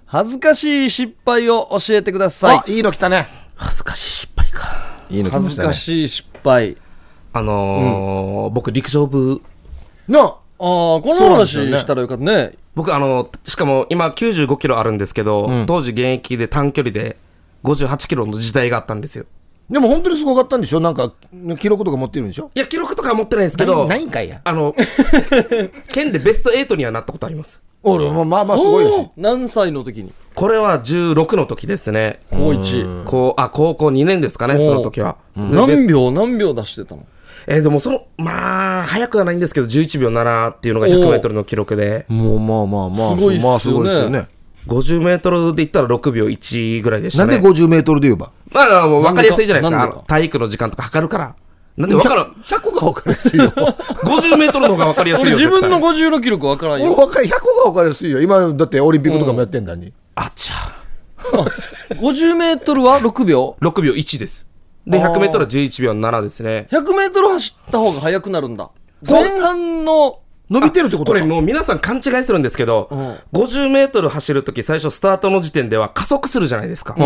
[0.06, 2.56] 恥ずかしい失敗を教えてください。
[2.58, 2.64] あ。
[2.66, 3.26] いいの来たね。
[3.56, 4.66] 恥ずかしい失敗か。
[5.08, 5.68] いいの来ま恥ずしたね。
[5.68, 6.76] かしい失敗。
[7.32, 9.40] あのー僕陸上部。
[10.08, 11.70] のああ、このそうなんですよね。
[11.70, 12.52] 話したらよかったね。
[12.74, 15.66] 僕あのしかも今95キロあるんですけど、ん。
[15.66, 17.16] 当時現役で短距離で
[17.64, 19.26] 58キロの時代があったんですよ
[19.72, 20.80] でも本当にすごかったんでしょ？
[20.80, 21.12] なんか
[21.58, 22.50] 記録とか持ってるんでしょ？
[22.54, 24.28] いや記録とかは持ってないんですけどないんかい？
[24.28, 24.74] やあの
[25.88, 27.62] 県でベスト8にはなったことあります。
[27.82, 30.12] 俺もまあまあすごいしおー何歳の時に？
[30.34, 32.20] これは16の時ですね。
[32.30, 32.84] 高一。
[33.06, 35.16] こう、あ、高校2年ですかね、その時は。
[35.36, 37.04] 何秒何秒出してたの？
[37.46, 43.48] えーでもその、まあ、早くはないんですけど、11秒7っていうのが100メートルの記録で、もうまあまあまあすごいっすよね。
[43.50, 44.28] まあすごいですよね
[44.66, 47.32] 50メートルで言ったら6秒1ぐらいでしたね。
[47.34, 48.30] なんで50メートルで言えば？
[48.52, 49.78] まあ、もう分かりやすいじゃないですか。
[49.78, 51.34] かあの体育の時間とか測るから。
[51.76, 52.32] なんで分からん。
[52.44, 53.50] 100が分かりやすいよ
[54.04, 55.36] 50メートルの方が分かりやすいよ。
[55.36, 60.54] 俺自分の絶対50の記録わからん俺よ分かり100が分かりやすいよ今だってオリンピックとかもやってんだにあっちゃ。
[61.96, 64.46] 50メートルは6秒？6秒1です。
[64.86, 66.66] で、100メートルは11秒7ですね。
[66.70, 68.68] 100メートル走った方が速くなるんだ
[69.08, 70.18] 前半の
[70.52, 72.88] 伸びてるってことかこれもう皆さん勘違いするんですけど、
[73.32, 76.96] 50メートル走るとき最初スタートの時点では加速するじゃないですか。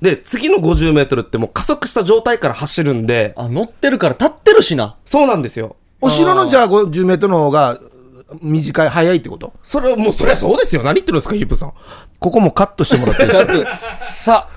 [0.00, 5.76] で、次の50メートルってもう加速した状態から走るんで、あ乗ってるから立ってるしなそうなんですよ。
[6.00, 7.80] 後ろのじゃあ50メートルの方が
[8.40, 9.52] 短い早いってこと？
[9.62, 10.82] それはもうそりゃそうですよ。
[10.82, 11.72] 何言ってるんですか、ヒップさん。
[12.18, 13.52] ここもカットしてもらっていいですか？
[13.52, 14.48] だってさ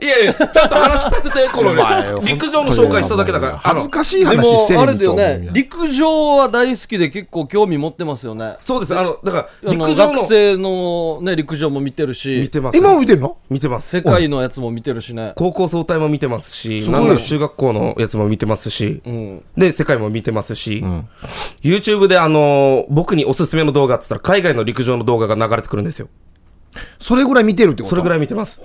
[0.00, 1.74] いやいや、ちゃんと話させて、この
[2.22, 3.58] 陸上の紹介しただけだから。
[3.58, 8.96] 恥ずかしいで話せもあれだよね陸上は大好きで結構興味持ってますよねそうです。
[8.96, 10.28] あの、だから、陸上の学。
[10.28, 12.78] 生のね陸上も見てる見してます。
[12.78, 13.36] 今も見てるの？
[13.50, 13.88] 見てます。
[13.90, 20.84] 世界のやつも見てるしね高校総体も見てますし、すごいなんなら中学校のやつも見てますし、うんで、世界も見てますし、
[21.62, 26.08] YouTube であのー僕におすすめの動画って言ったら、海外の陸上の動画が流れてくるんですよ。
[26.98, 27.90] それぐらい見てるってこと？
[27.90, 28.62] それぐらいい見てます。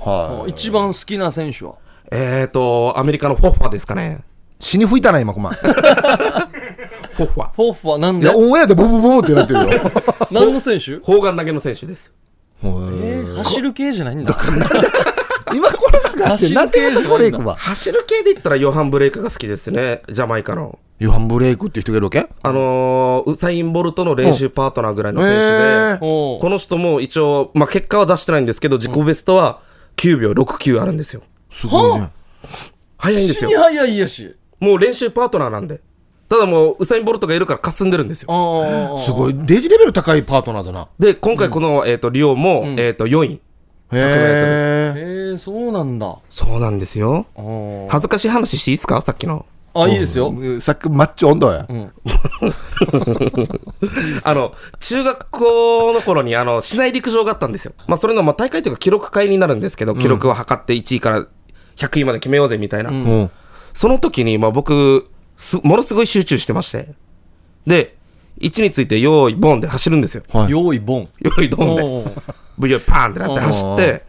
[0.48, 1.76] 一番好きな選手は？
[2.12, 4.24] えーと、アメリカのフォッファですかね。
[4.60, 7.52] 死に吹いたな今コマいフォッファ。
[7.52, 8.28] フォーフはなんで？
[8.28, 9.70] やオンエアでボボボボってなってるよ。
[10.32, 10.98] 何の選手？
[10.98, 12.14] 砲丸投げの選手です。
[12.64, 14.34] えー走る系じゃないんだ
[15.88, 20.02] 今この中ってなんでヨハンブレイクは走る系で言ったらヨハン・ブレイクが好きですね。
[20.10, 20.80] ジャマイカの。
[21.00, 22.28] ヨハンブレイクっていう人がいるわけ？
[22.42, 25.36] あのーウサイン・ボルトの練習パートナーぐらいの選手
[25.94, 29.62] で、この人も一応、まあ、結果は出してないんですけど、自己ベストは
[29.98, 31.22] 9秒69あるんですよ。
[31.52, 32.10] すごいね
[32.98, 33.58] 早いんですよ死に。
[33.62, 35.82] 早いやしもう練習パートナーなんで。
[36.30, 38.98] ただもう、ウサイン・ボルトがいるから霞んでるんですよ。
[39.06, 43.42] すごいデジレベル高いパートナーだなで、今回この、えっ、と、リオも、えっ、と、4位。
[43.94, 46.18] へえへえそうなんだ。
[46.30, 47.26] そうなんですよ。
[47.90, 49.00] 恥ずかしい話していいですか？
[49.02, 49.46] さっきの。
[49.74, 50.34] あいいですよ。
[50.60, 51.68] さっきマッチョ温度や。
[54.24, 57.74] あの、中学校の頃に、あの、市内陸上があったんですよ。
[57.88, 61.28] まあ、それの、まあ、大会というか記録会になるんですけど、記録を測って1位から
[61.76, 62.90] 100位まで決めようぜみたいな。
[62.90, 63.30] うん。
[63.74, 66.90] その時に、まあ、僕、す、ものすごい集中してまして。
[67.68, 67.97] で、
[68.40, 70.24] 位置について、用意、ボンで走るんですよ。
[70.32, 70.50] はい。
[70.50, 71.10] 用意ボン。
[71.20, 71.82] 用意、ドンで。
[71.84, 72.22] おー。
[72.60, 74.06] V パーンってなって走って、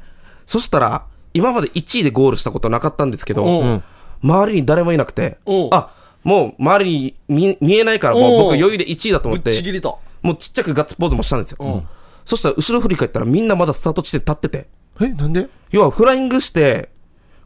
[0.46, 1.04] そしたら、
[1.34, 3.82] 今まで1位でゴールしたことなかったんですけど、おう
[4.22, 5.90] 周りに誰もいなくておう、あ、
[6.24, 9.98] もう周りに見見えないから、もうおう僕余裕で1位だと思って、ちぎりと。
[10.22, 11.84] もうちっちゃくガッツポーズもしたんですよ。
[12.24, 14.66] そしたら後ろ振り返ったらみんなまだスタート地点立ってて、
[15.00, 15.48] えなんで？
[15.70, 16.88] 要はフライングして、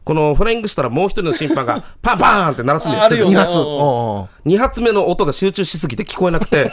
[0.04, 3.28] このフライングしたらもう一人の審判が パンパーンって鳴らすんですよ。
[3.28, 3.52] 2発。
[3.56, 4.48] おうおう。
[4.48, 6.72] 2発目の音が集中しすぎて聞こえなくて、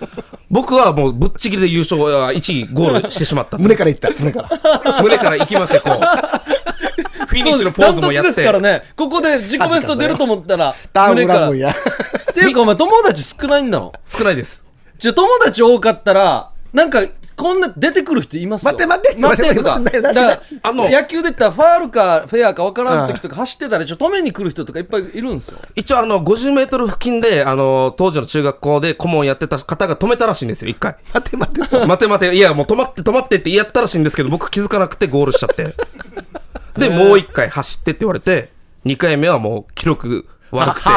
[0.50, 3.58] 僕はもうぶっちぎりで優勝、1位ゴールしてしまった。
[3.58, 4.08] 胸からいった。
[4.18, 4.42] 胸か
[4.82, 5.02] ら。
[5.02, 7.26] 胸から行きまして、こう。
[7.26, 8.22] フィニッシュのポーズもやって。
[8.22, 8.82] ダントツですからね。
[8.96, 11.48] ここで自己ベスト出ると思ったらターン胸から。
[11.48, 13.92] っていうかお前友達少ないんだろ？
[14.04, 14.64] 少ないです。
[14.98, 17.00] じゃあ友達多かったらなんか
[17.40, 18.72] こんな出てくる人いますよ。
[18.72, 25.58] 待って待って待ってとか待ってだからあの野球で言ったらファールかフェアか分からん時とか走ってたらちょっと止めに来る人とかいっぱいいるんですよ。
[25.74, 30.96] 一応、あの、50メートル付近で、あの、当時の中学校で顧問やってた方が止めたらしいんですよ、一回。
[31.14, 31.86] 待って待って。
[31.86, 35.74] 待て待て、いや、もう止まって止まってってやったらしいんですけど、僕気づかなくてゴールしちゃって。
[36.76, 38.52] で、もう一回走ってって言われて、
[38.84, 40.90] 2回目はもう記録悪くて。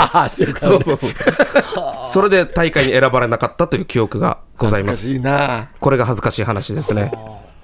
[2.12, 5.12] それで大会に選ばれなかったという記憶がございます。
[5.12, 5.70] いいな。
[5.80, 7.12] これが恥ずかしい話ですね。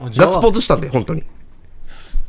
[0.02, 1.24] ガッツポーズしたんで、本当に。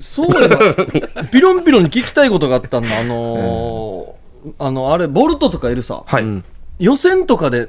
[0.01, 0.49] そうだ
[1.31, 2.89] ピロンピロンに聞きたいことがあったんだ。
[3.01, 4.21] あのー
[4.59, 6.03] あのあれボルトとかいるさ。
[6.07, 6.25] はい。
[6.79, 7.68] 予選とかで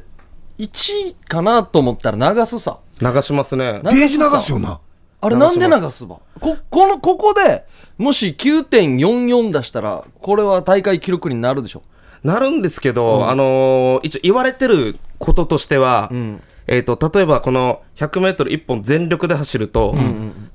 [0.57, 2.77] 1位かなと思ったら流すさ。
[3.01, 3.81] 流しますね。
[3.83, 4.79] デージ流すよな。
[5.19, 6.19] あれなんで流すば？
[6.39, 7.65] ここのここで
[7.97, 11.83] もし9.44出したらこれは大会記録になるでしょ。
[12.23, 19.95] なるんですけど、あのー一応言われてることとしては、んえっ、と、例えばこの100メートル1本全力で走ると、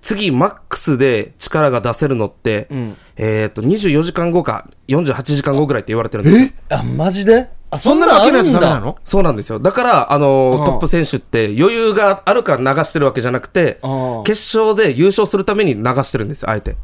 [0.00, 6.50] 次マックスで力が出せるのって、んえっ、と、24時間後か48時間後ぐらいって言われてるんですよ。
[6.70, 6.74] え？
[6.74, 7.48] あマジで？
[7.68, 8.96] あそんなの開けないとダメなの？
[9.04, 9.58] そうなんですよ。
[9.58, 16.76] だから、あのーうんトップ選手って余裕があるから流してるわけじゃなくてうん、決勝で優勝するために流してるんですよ、あえて。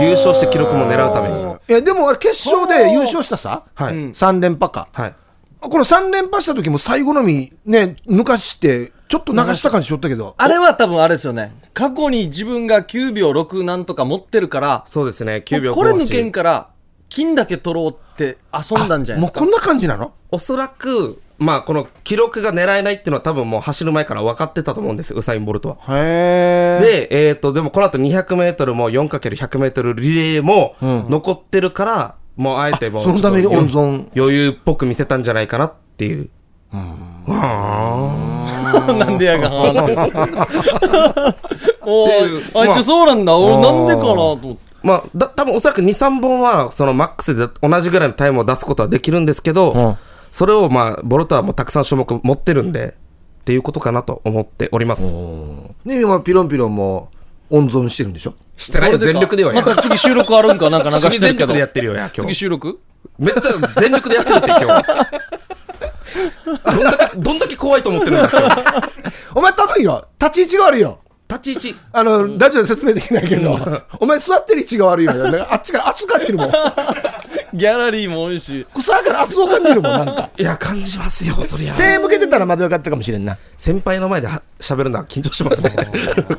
[0.00, 1.52] 優勝して記録も狙うために。
[1.68, 3.94] いやでもあれ決勝で優勝したさはい。
[3.94, 5.14] うん3連覇かはい。
[5.60, 10.34] この3連覇した時も最後のみね抜かしてちょっと流した感じしよったけど。
[10.36, 11.54] あれは多分あれですよね。
[11.74, 16.68] 過去に自分が9秒6なんとか持ってるからそうですね、9秒58これ抜けんから
[17.08, 19.40] 金だけ取ろうって遊んだんじゃないですか。
[19.40, 20.12] もうこんな感じなの？
[20.30, 25.76] おそらく、まあ、この記録が狙えないっていうのは多分もう走る前から分かってたと思うんですよ、ウサイン・ボルトは。
[25.96, 34.08] へえで、えっ、と、でもこの後200メートルも 4×100 メートルリレーも残ってるから、もうあえてもうそのために温存。
[34.16, 36.30] 余裕っぽく見せたんじゃないかなっていう。
[36.72, 36.86] な
[39.04, 39.50] んでやが。
[39.50, 41.40] はーって
[42.54, 43.36] おあいつそうなんだ。
[43.36, 44.12] 俺なんでかなと。
[44.14, 49.98] 思ってまあ、だ多分おそらく2、3本は、そのマックスで同じぐらいのタイムを出すことはできるんですけど、ん。
[50.30, 52.94] それをまあ、ボルトはもうたくさん種目持ってるんで、
[53.40, 55.12] っていうことかなと思っております。
[55.84, 57.08] ね今ピロンピロンも
[57.50, 58.34] 温存してるんでしょ？
[58.56, 62.34] してない全力ではやまた次収録あるんかなんか流してるけ全力どでやってるよ、や、今次日。
[62.34, 62.78] 収録？
[63.18, 63.40] めっちゃ
[63.80, 64.84] 全力でやってるって、今日。
[66.74, 68.82] どんだけ、どんだけ怖いと思ってるんだ、今日。
[69.34, 71.80] お前多分よ立ち位置が悪いよ立ち位置。
[71.92, 73.58] あの、ラジオで説明できないけど、
[74.00, 75.12] お前座ってる位置が悪いよ。
[75.50, 76.52] あっちから圧がってるもん。
[77.54, 80.30] ギャラリーも多いし草から圧を感じるもん、なんか。
[80.38, 81.74] いや、感じますよ、そりゃ。
[81.74, 83.36] 声援向けてたらまだよかったかもしれんな。
[83.56, 85.70] 先輩の前では喋るのは緊張しますね。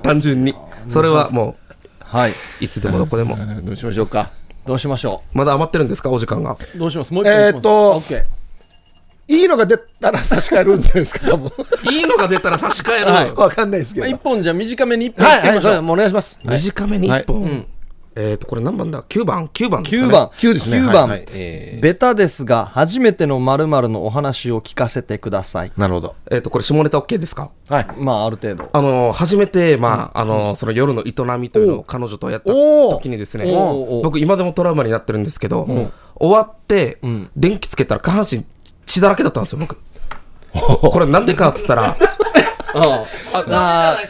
[0.03, 0.55] 単純に。
[0.89, 1.55] それはも
[1.99, 3.37] はい、う、いつでもどこでも。
[3.63, 4.31] どうしましょうか。
[4.65, 6.57] どうしましょまだ余ってるんですか、お時間が。
[6.75, 8.39] うどうしますもう一回えーっとオッケー
[9.29, 11.51] いいのが出たら差し替えるんじゃないですか、多分。
[11.91, 13.11] いいのが出たら差し替える。
[13.11, 14.07] はいわかんないですけど。
[14.07, 15.43] まあ一本じゃあ短めに一本はい、お
[15.95, 16.39] 願いします。
[16.43, 17.41] はい短めに1本。
[17.45, 17.65] ん
[18.15, 20.09] えっ、と、これ何番だ ?9 番 ?9 番ですか、ね。
[20.09, 20.25] 9番。
[20.27, 20.77] 9ですね。
[20.79, 20.93] 9番。
[21.09, 25.69] はいはいえベタですが、初めての〇〇のお話を聞かせてください。
[25.69, 26.15] ーなるほど。
[26.29, 27.51] えっ、と、これ下ネタ OK ですか？
[27.69, 27.87] はい。
[27.97, 28.69] まあ、ある程度。
[28.73, 33.45] あのー初めて、まあ、あのーその夜の営みというのを彼女とやった時にですね
[34.03, 35.67] 僕今でもトラウマになってるんですけど、
[36.15, 38.43] 終わって、ん電気つけたら下半身
[38.85, 39.77] 血だらけだったんですよ、僕。
[40.91, 41.95] これなんでかっつったら、
[42.73, 43.97] あ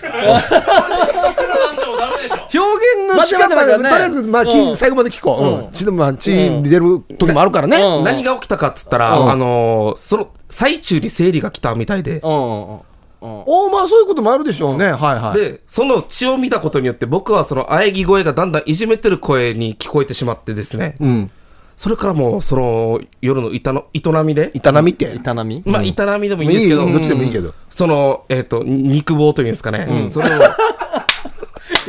[2.53, 5.65] 表現の仕方が待って待って、とりあえず、まあ、最後まで聞こう。
[5.65, 5.71] うん。
[5.71, 7.77] 血でも、まあ、血に出る時もあるからね。
[8.03, 12.79] 何が起きたかっつったら、あのその最中に生理が来たみたいで、うんうん。
[13.21, 14.91] おまあ、そういうこともあるでしょうね。
[14.91, 15.39] はいはい。
[15.39, 21.31] で、その血を見たことによって僕はその喘ぎ声がだんだんいじめてる声に聞こえてしまってですね、うん。
[21.75, 25.15] それからもうその夜の営の営みで、痛みって。
[25.15, 26.51] 痛みまあ営みでもいいん。
[26.51, 27.53] ですけど、どっちでもいいけど。
[27.69, 30.39] その、えっ、と、肉棒というんですかね、それを、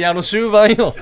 [0.00, 0.94] いや、あの終盤よ。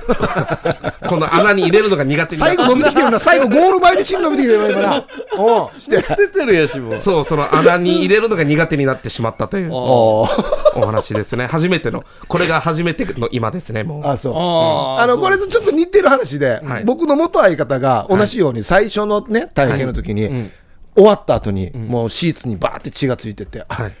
[1.07, 3.17] この穴に入れるのが苦手になって最後伸びてきてるな。
[3.17, 5.05] 最後ゴール前で芯伸びてきてるな、今な。
[5.37, 6.01] おうして。
[6.01, 6.99] 捨ててるやし、もう。
[6.99, 11.47] そう、その穴に入れるのが苦手になってしまったというおーお話ですね。
[11.47, 14.05] 初めての、これが初めての今ですね、もう。
[14.05, 14.33] あ、そう。
[14.35, 20.51] ああの、これとちょっと似てる話で、はい僕の元相方が同じように最初のね、体験の時に、ん
[20.95, 23.93] 終わった後に、もうシーツにバーって血がついてて、あはい。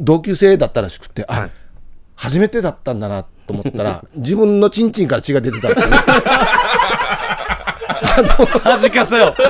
[0.00, 1.50] 同級生だったらしくて、あ、はい
[2.22, 5.88] 初めてだったんだなと思ったら、 自分のチンチンから血が出てたっていう
[8.62, 9.34] 恥かせよ。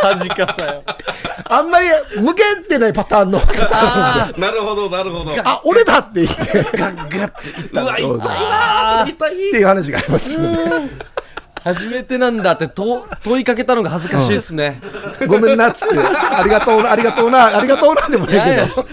[0.00, 0.82] 恥かせよ。
[1.50, 1.86] あんまり
[2.20, 5.32] 向けてないパターンの方ああ、なるほど、なるほど。
[5.42, 6.64] あ、俺だって言って、っ
[7.72, 9.30] うわ、痛いなー、痛い。
[9.52, 10.58] ていう話がありますけどね。
[11.64, 14.80] 初めてなんだってと問いかけたのが恥ずかしいですね。
[15.26, 18.86] ごめんなっつって、ありがとうな、ありがとうな、ありがとうなでもないけど。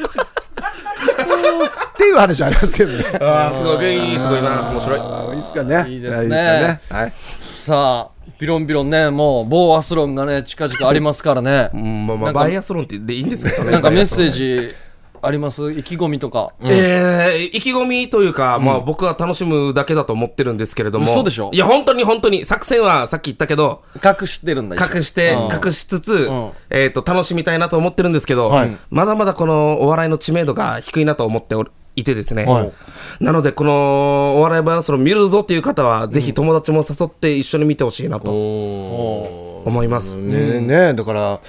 [1.06, 3.04] っていう話ありますけどね。
[3.20, 5.00] ああ、すごい、すごいな、面白い。
[5.00, 5.90] あいいですかね。
[5.90, 7.14] いいですねいいですかねはい。
[7.40, 11.70] さあ、ビロンビロンね、もう某アスロンがね、近々ありますからね。
[11.74, 13.72] うん、まあまあ、バイアスロンってでいいんですかね。
[13.72, 14.30] なんかメッセー。
[14.30, 14.76] ジ
[15.26, 15.72] あります？
[15.72, 16.54] 意気込みとか。
[16.62, 21.12] えー、意気込みというか、まあ僕は楽しむだけだと思ってるんですけれども。
[21.12, 21.50] 嘘でしょ？
[21.52, 32.44] いや、本当に本当に、作戦はさっき言ったけど、隠してるんだ隠してうん、隠しつつん、えっと、楽しみたいなと思ってるんですけどはい、まだまだこのお笑いの知名度が低いなと思っておりいてですね。
[32.44, 32.72] はい。
[33.22, 40.18] なので、このお笑いバイアスロン見るぞっていう方は、ぜひ友達も誘って一緒に見てほしいなと思います。
[40.18, 41.40] ねねだから、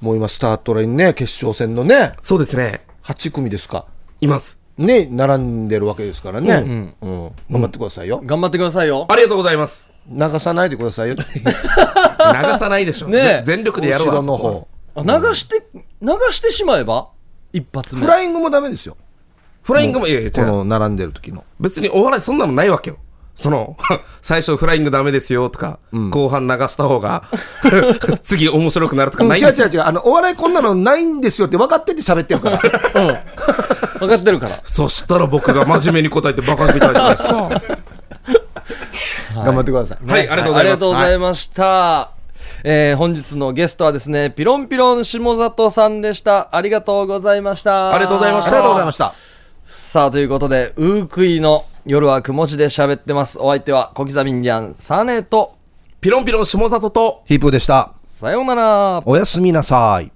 [0.00, 2.80] もう今、スタートラインね、決勝戦のね、そうですね。
[3.04, 3.86] 8組ですか。
[4.20, 4.58] います。
[4.78, 6.94] ね、並んでるわけですからね。
[7.00, 7.32] うん。
[7.50, 8.22] 頑張ってくださいよ。
[8.24, 9.06] 頑張ってくださいよ。
[9.08, 9.90] ありがとうございます。
[10.08, 11.16] 流さないでくださいよ。
[11.22, 11.24] 流
[12.58, 13.08] さないでしょ。
[13.08, 15.12] ね全力でやろう後ろの方は。
[15.18, 17.08] あ流して、流してしまえば
[17.52, 18.02] 一発目。
[18.02, 18.96] フライングもダメですよ。
[19.62, 20.32] フライングも、いやいや、違う。
[20.32, 21.44] この並んでる時の。
[21.60, 22.96] 別にお笑いそんなのないわけよ。
[23.34, 23.76] その、
[24.20, 25.78] 最初フライングダメですよとか、
[26.10, 27.24] 後半流した方が、
[28.22, 29.66] 次面白くなるとかうんないんですよ。
[29.66, 29.82] 違う違う違う。
[29.86, 32.58] あの、お笑いこんなのないんですよって分かってて喋ってるから。
[33.98, 34.60] 分かってるから。
[34.64, 37.50] そしたら僕が真面目に答えてバカみたいじゃないですか。
[39.34, 40.10] 頑張ってください。
[40.10, 40.58] はい、ありがとうございます。
[40.60, 42.10] ありがとうございました。
[42.64, 46.54] えー本日のゲストはですね、ピロンピロン下里さんでした。
[46.54, 47.92] ありがとうございました。
[47.92, 49.12] ありがとうございましたありがとうございました。
[49.66, 53.40] さあ、ということで、ウークイの夜はくも字で喋ってます。
[53.40, 55.56] お相手は小刻みインディアンサネと、
[56.00, 57.92] ピロンピロン下里とヒープーでした。
[58.04, 59.02] さようなら。
[59.04, 60.12] おやすみなさい。